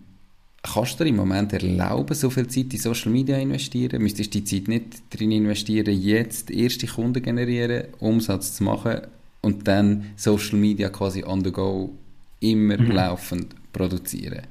[0.62, 4.02] kannst du dir im Moment erlauben, so viel Zeit in Social Media investieren?
[4.02, 9.02] Müsstest du die Zeit nicht drin investieren, jetzt erste Kunden generieren, Umsatz zu machen
[9.42, 11.94] und dann Social Media quasi on the go
[12.40, 12.90] immer mhm.
[12.90, 14.42] laufend produzieren?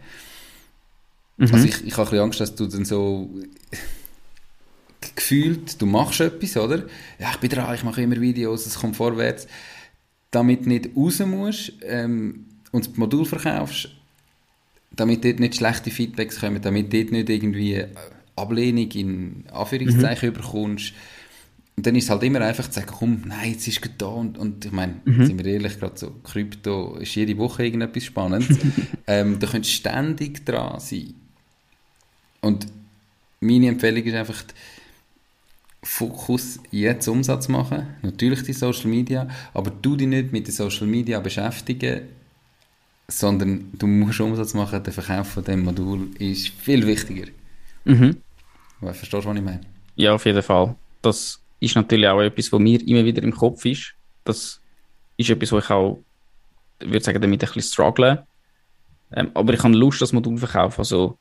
[1.39, 1.53] Mhm.
[1.53, 3.29] Also ich, ich habe ein bisschen Angst, dass du dann so
[5.15, 6.83] gefühlt, du machst etwas, oder?
[7.17, 9.47] Ja, ich bin dran, ich mache immer Videos, es kommt vorwärts.
[10.31, 13.89] Damit du nicht raus musst ähm, und das Modul verkaufst,
[14.91, 17.85] damit dort nicht schlechte Feedbacks kommen, damit dort nicht irgendwie
[18.35, 20.35] Ablehnung in Anführungszeichen mhm.
[20.35, 20.93] überkommst.
[21.77, 24.07] Und dann ist es halt immer einfach zu sagen, komm, nein, jetzt ist es da
[24.07, 25.25] und, und ich meine, mhm.
[25.25, 28.57] sind wir ehrlich, gerade so, Krypto ist jede Woche irgendetwas Spannendes.
[29.07, 31.13] ähm, da könntest ständig dran sein.
[32.41, 32.67] Und
[33.39, 34.43] meine Empfehlung ist einfach,
[35.81, 37.87] Fokus jetzt Umsatz machen.
[38.01, 42.01] Natürlich die Social Media, aber du dich nicht mit den Social Media beschäftigen,
[43.07, 44.83] sondern du musst Umsatz machen.
[44.83, 47.27] Der Verkauf von dem Modul ist viel wichtiger.
[47.85, 48.17] Mhm.
[48.81, 49.61] Verstehst du, was ich meine?
[49.95, 50.75] Ja, auf jeden Fall.
[51.01, 53.93] Das ist natürlich auch etwas, was mir immer wieder im Kopf ist.
[54.25, 54.61] Das
[55.17, 56.03] ist etwas, wo ich auch,
[56.79, 58.25] würde sagen, damit ein bisschen struggle.
[59.11, 60.79] Ähm, aber ich habe Lust, das Modul zu verkaufen.
[60.79, 61.17] Also,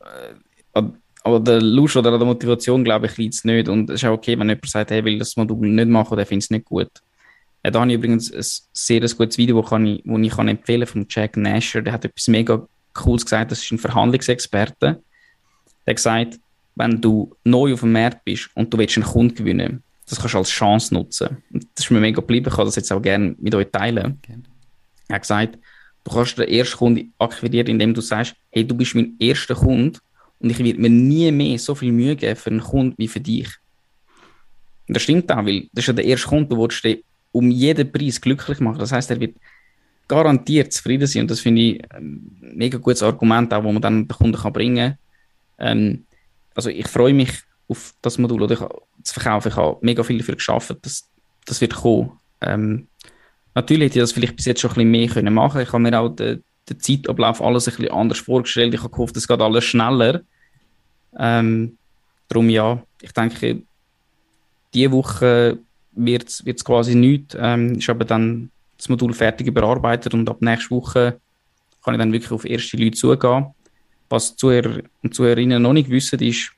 [0.00, 0.34] äh,
[0.72, 3.68] aber der Lust oder der Motivation, glaube ich, liegt es nicht.
[3.68, 6.26] Und es ist auch okay, wenn jemand sagt, hey, will das Modul nicht machen, der
[6.26, 6.90] findet es nicht gut.
[7.62, 10.48] Äh, da habe ich übrigens ein sehr ein gutes Video, das ich, wo ich kann
[10.48, 11.82] empfehlen von Jack Nasher.
[11.82, 13.52] Der hat etwas mega Cooles gesagt.
[13.52, 15.02] Das ist ein Verhandlungsexperte.
[15.86, 16.38] Der hat gesagt,
[16.76, 20.34] wenn du neu auf dem Markt bist und du willst einen Kunden gewinnen, das kannst
[20.34, 21.42] du als Chance nutzen.
[21.52, 22.48] Und das ist mir mega geblieben.
[22.48, 24.18] Ich kann das jetzt auch gerne mit euch teilen.
[24.22, 24.38] Okay.
[25.08, 25.58] Er hat gesagt,
[26.04, 29.98] du kannst den ersten Kunden akquirieren, indem du sagst, hey, du bist mein erster Kunde
[30.40, 33.20] und ich werde mir nie mehr so viel Mühe geben für einen Kunden wie für
[33.20, 33.48] dich.
[34.86, 37.92] Und das stimmt auch, weil das ist ja der erste Kunde, der dich um jeden
[37.92, 38.78] Preis glücklich machen.
[38.78, 39.36] Das heißt, er wird
[40.08, 41.22] garantiert zufrieden sein.
[41.22, 44.52] Und das finde ich ein mega gutes Argument, auch, wo man dann den Kunden kann
[44.52, 44.96] bringen
[45.58, 45.78] kann.
[45.78, 46.04] Ähm,
[46.54, 47.30] also ich freue mich
[47.68, 49.48] auf das Modul oder ich, zu verkaufen.
[49.48, 50.76] Ich habe mega viel dafür geschaffen.
[50.82, 51.08] Das,
[51.44, 52.12] das wird kommen.
[52.40, 52.88] Ähm,
[53.54, 55.60] natürlich hätte ich das vielleicht bis jetzt schon ein bisschen mehr können machen.
[55.60, 58.74] Ich habe mir auch den, den Zeitablauf alles ein bisschen anders vorgestellt.
[58.74, 60.22] Ich habe gehofft, es geht alles schneller.
[61.18, 61.76] Ähm,
[62.28, 63.62] darum ja, ich denke,
[64.74, 65.58] diese Woche
[65.92, 67.36] wird es quasi nichts.
[67.38, 71.20] Ähm, ist aber dann das Modul fertig überarbeitet und ab nächster Woche
[71.82, 73.46] kann ich dann wirklich auf erste Leute zugehen.
[74.08, 76.52] Was Zuhörer und Zuhörerinnen noch nicht wissen, ist,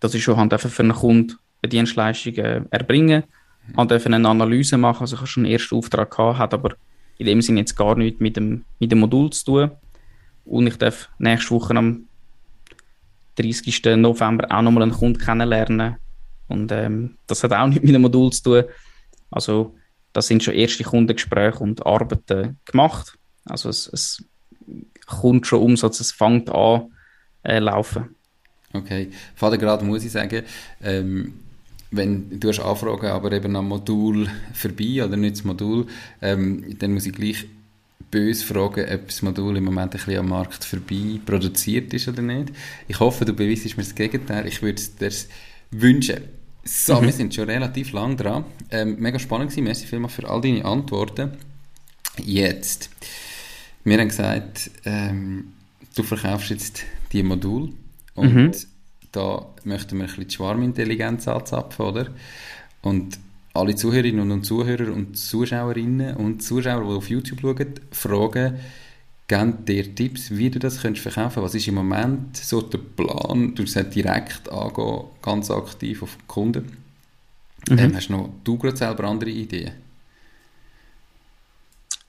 [0.00, 3.24] dass ich schon für einen Kunden eine Dienstleistung äh, erbringen
[3.76, 5.02] und halt eine Analyse machen.
[5.02, 6.74] Also ich habe schon einen ersten Auftrag gehabt, aber
[7.18, 9.70] in dem Sinne jetzt gar nichts mit dem, mit dem Modul zu tun.
[10.44, 12.04] Und ich darf nächste Woche am
[13.36, 13.82] 30.
[13.96, 15.96] November auch nochmal einen Kunden kennenlernen.
[16.48, 18.64] Und ähm, das hat auch nichts mit dem Modul zu tun.
[19.30, 19.74] Also
[20.12, 23.18] da sind schon erste Kundengespräche und Arbeiten gemacht.
[23.44, 24.24] Also es, es
[25.06, 26.92] kommt schon Umsatz, es fängt an
[27.42, 28.14] äh, laufen.
[28.72, 30.42] Okay, gerade muss ich sagen,
[30.82, 31.34] ähm,
[31.90, 35.86] wenn du hast Anfragen, aber eben am Modul vorbei oder nicht das Modul,
[36.20, 37.46] ähm, dann muss ich gleich
[38.10, 42.22] böse fragen, ob das Modul im Moment ein bisschen am Markt vorbei produziert ist oder
[42.22, 42.52] nicht.
[42.88, 44.46] Ich hoffe, du beweisst mir das Gegenteil.
[44.46, 45.10] Ich würde es dir
[45.70, 46.20] wünschen.
[46.64, 47.06] So, mhm.
[47.06, 48.44] wir sind schon relativ lang dran.
[48.70, 49.64] Ähm, mega spannend gewesen.
[49.64, 51.32] Merci vielmals für all deine Antworten.
[52.18, 52.90] Jetzt.
[53.84, 55.52] Wir haben gesagt, ähm,
[55.94, 56.82] du verkaufst jetzt
[57.12, 57.72] die Modul
[58.14, 58.52] und mhm.
[59.12, 62.06] Da möchten wir ein bisschen die Schwarmintelligenz anzapfen, oder?
[62.82, 63.18] Und
[63.54, 68.58] alle Zuhörerinnen und Zuhörer und Zuschauerinnen und Zuschauer, die auf YouTube schauen, fragen,
[69.26, 73.54] geben dir Tipps, wie du das könntest verkaufen Was ist im Moment so der Plan?
[73.54, 76.78] Du sollst direkt angehen, ganz aktiv auf Kunden.
[77.68, 77.78] Mhm.
[77.78, 79.72] Ähm, hast noch du gerade selber andere Ideen?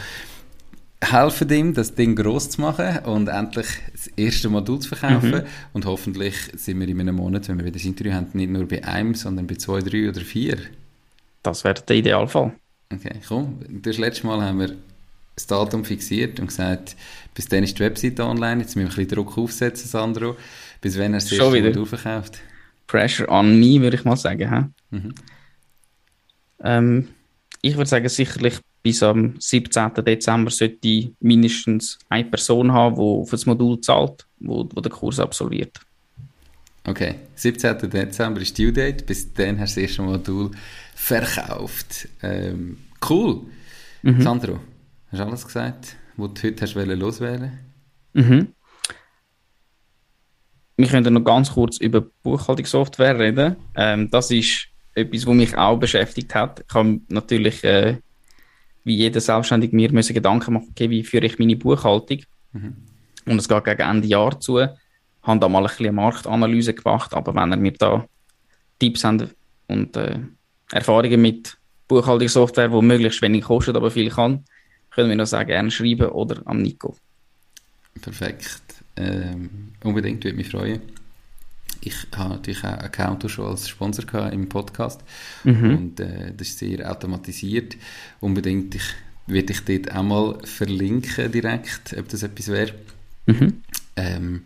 [1.03, 5.31] helfen ihm, das Ding groß zu machen und endlich das erste Modul zu verkaufen.
[5.31, 5.43] Mhm.
[5.73, 8.67] Und hoffentlich sind wir in einem Monat, wenn wir wieder das Interview haben, nicht nur
[8.69, 10.59] bei einem, sondern bei zwei, drei oder vier.
[11.43, 12.53] Das wäre der Idealfall.
[12.93, 13.61] Okay, komm.
[13.83, 14.77] Das letzte Mal haben wir
[15.35, 16.97] das Datum fixiert und gesagt,
[17.35, 18.61] bis dann ist die Webseite online.
[18.61, 20.37] Jetzt müssen wir ein bisschen Druck aufsetzen, Sandro.
[20.83, 22.39] Bis wann er das erste Modul verkauft?
[22.91, 24.75] Pressure on me, würde ich mal sagen.
[24.91, 25.15] Mhm.
[26.63, 27.09] Ähm,
[27.63, 29.95] ich würde sagen, sicherlich bis am 17.
[30.05, 35.21] Dezember sollte mindestens eine Person haben, die für das Modul zahlt, wo, wo der Kurs
[35.21, 35.79] absolviert.
[36.85, 37.89] Okay, 17.
[37.89, 39.07] Dezember ist Due Date.
[39.07, 40.51] Bis dann hast du das erste Modul
[40.97, 42.09] verkauft.
[42.23, 42.79] Ähm,
[43.09, 43.43] cool.
[44.03, 44.21] Mhm.
[44.21, 44.59] Sandro,
[45.13, 47.53] hast du alles gesagt, was du heute hast loswählen
[48.15, 48.49] mhm.
[50.81, 53.57] Wir können noch ganz kurz über Buchhaltungssoftware reden.
[53.77, 56.65] Ähm, das ist etwas, was mich auch beschäftigt hat.
[56.67, 57.97] Ich habe natürlich äh,
[58.85, 62.21] wie jeder Selbstständige mir müssen Gedanken machen, okay, wie führe ich meine Buchhaltung?
[62.53, 62.77] Mhm.
[63.27, 64.59] Und es geht gegen Ende Jahr zu.
[64.59, 64.69] Ich
[65.23, 68.07] habe da mal ein bisschen eine Marktanalyse gemacht, aber wenn ihr mir da
[68.79, 69.29] Tipps habt
[69.69, 70.19] und äh,
[70.73, 71.57] Erfahrungen mit
[71.89, 74.45] Buchhaltungssoftware, die möglichst wenig kostet, aber viel kann,
[74.91, 76.97] können wir noch sagen, gerne schreiben oder am Nico.
[78.01, 78.63] Perfekt.
[78.97, 80.81] Ähm, unbedingt, würde mich freuen.
[81.83, 85.01] Ich habe natürlich auch Accounto schon als Sponsor gehabt im Podcast
[85.45, 85.77] mhm.
[85.77, 87.77] und äh, das ist sehr automatisiert.
[88.21, 88.95] Unbedingt ich,
[89.27, 92.75] werde ich dort auch mal verlinken direkt, ob das etwas wäre.
[93.27, 93.63] Mhm.
[93.97, 94.43] Ähm,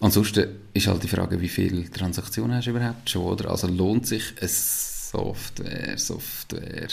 [0.00, 3.50] ansonsten ist halt die Frage, wie viele Transaktionen hast du überhaupt schon, oder?
[3.50, 6.88] Also lohnt sich eine Software, Software?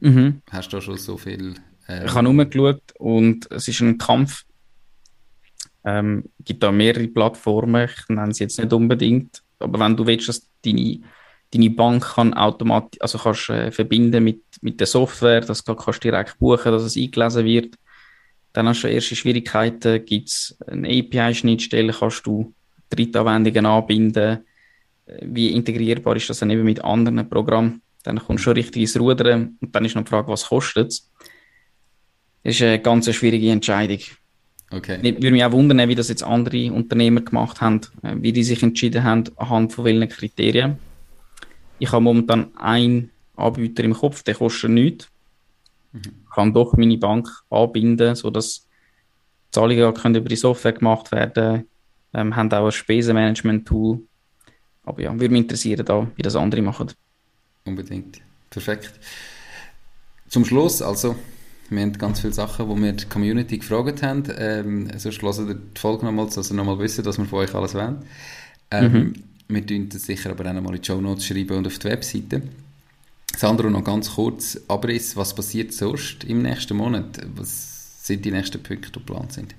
[0.00, 0.40] Mhm.
[0.50, 1.54] Hast du schon so viel?
[1.88, 4.44] Ähm, ich habe umgeschaut und es ist ein Kampf
[5.88, 10.28] ähm, gibt da mehrere Plattformen, ich nenne sie jetzt nicht unbedingt, aber wenn du willst,
[10.28, 11.00] dass deine,
[11.52, 16.04] deine Bank kann automatisch, also kannst äh, verbinden mit, mit der Software, das kann, kannst
[16.04, 17.74] du direkt buchen, dass es eingelesen wird,
[18.52, 22.54] dann hast du erste Schwierigkeiten, gibt es eine API-Schnittstelle, kannst du
[22.90, 24.44] Drittanwendungen anbinden,
[25.06, 28.82] äh, wie integrierbar ist das dann eben mit anderen Programmen, dann kommst du schon richtig
[28.82, 29.56] ins Rudern.
[29.60, 31.10] Und dann ist noch die Frage, was kostet es?
[32.42, 34.00] Das ist eine ganz schwierige Entscheidung.
[34.70, 34.98] Okay.
[35.02, 38.44] Ich würde mich auch wundern, wie das jetzt andere Unternehmer gemacht haben, äh, wie die
[38.44, 40.78] sich entschieden haben, anhand von welchen Kriterien.
[41.78, 45.08] Ich habe momentan einen Anbieter im Kopf, der kostet nichts.
[45.92, 46.02] Mhm.
[46.04, 48.66] Ich kann doch meine Bank anbinden, sodass
[49.50, 51.64] Zahlungen können über die Software gemacht werden
[52.14, 54.00] ähm, haben auch ein Spesenmanagement-Tool.
[54.84, 56.92] Aber ja, würde mich interessieren, da, wie das andere machen.
[57.64, 58.20] Unbedingt.
[58.50, 58.92] Perfekt.
[60.28, 61.16] Zum Schluss, also
[61.70, 64.24] wir haben ganz viele Sachen, die wir die Community gefragt haben.
[64.36, 67.54] Ähm, sonst hören wir die Folge nochmals, dass ihr nochmal wissen, dass wir von euch
[67.54, 67.98] alles wollen.
[68.70, 69.14] Ähm, mhm.
[69.48, 71.88] Wir tun das sicher aber auch nochmal in die Show Notes schreiben und auf die
[71.88, 72.42] Webseite.
[73.36, 75.16] Sandro, noch ganz kurz Abriss.
[75.16, 77.20] Was passiert sonst im nächsten Monat?
[77.36, 79.54] Was sind die nächsten Punkte, die geplant sind?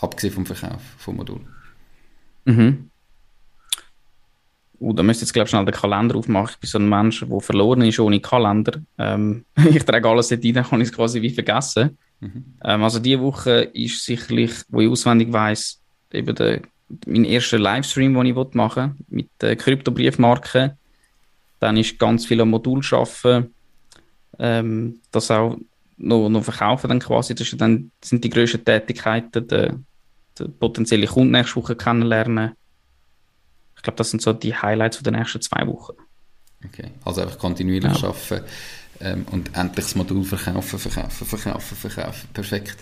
[0.00, 1.40] Abgesehen vom Verkauf vom Modul.
[2.44, 2.90] Mhm.
[4.78, 6.50] Uh, da müsste jetzt, glaube ich, schnell den Kalender aufmachen.
[6.52, 8.80] Ich bin so ein Mensch, der verloren ist ohne Kalender.
[8.98, 11.96] Ähm, ich trage alles dort rein, dann kann ich es quasi wie vergessen.
[12.20, 12.44] Mhm.
[12.62, 15.80] Ähm, also diese Woche ist sicherlich, wo ich auswendig weiss,
[16.12, 16.60] eben der,
[17.06, 20.76] mein erster Livestream, den ich machen will, mit der Kryptobriefmarke.
[21.58, 23.54] Dann ist ganz viel am Modul arbeiten,
[24.38, 25.56] ähm, das auch
[25.96, 27.34] noch, noch verkaufen dann quasi.
[27.34, 29.86] Das, dann, sind die grössten Tätigkeiten, den,
[30.38, 32.52] den potenziellen Kunden nächste Woche kennenlernen
[33.86, 35.94] glaube, das sind so die Highlights der nächsten zwei Wochen.
[36.64, 38.08] Okay, also einfach kontinuierlich ja.
[38.08, 38.44] arbeiten
[39.00, 42.28] ähm, und endlich das Modul verkaufen, verkaufen, verkaufen, verkaufen.
[42.32, 42.76] Perfekt.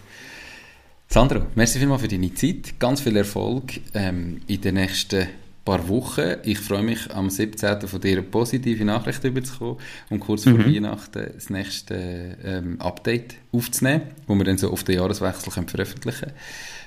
[1.09, 2.79] Sandro, merci vielmals für deine Zeit.
[2.79, 5.29] Ganz viel Erfolg ähm, in den nächsten
[5.65, 6.37] paar Wochen.
[6.45, 7.89] Ich freue mich, am 17.
[7.89, 9.79] von dir eine positive Nachricht überzukommen
[10.11, 10.57] und kurz mhm.
[10.57, 15.69] vor Weihnachten das nächste ähm, Update aufzunehmen, wo wir dann so auf den Jahreswechsel können
[15.69, 16.35] veröffentlichen können.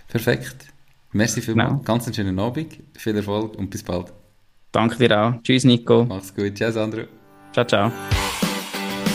[0.07, 0.65] Perfekt.
[1.13, 1.69] Merci vielmals.
[1.69, 1.81] Genau.
[1.83, 2.77] Ganz einen schönen Abend.
[2.97, 4.11] Viel Erfolg und bis bald.
[4.71, 5.33] Danke dir auch.
[5.43, 6.05] Tschüss, Nico.
[6.05, 6.57] Mach's gut.
[6.57, 7.03] Ciao, Sandro.
[7.53, 7.91] Ciao, ciao.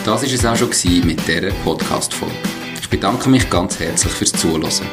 [0.05, 0.69] Das war es auch schon
[1.05, 2.33] mit dieser Podcast-Folge.
[2.81, 4.87] Ich bedanke mich ganz herzlich fürs Zuhören.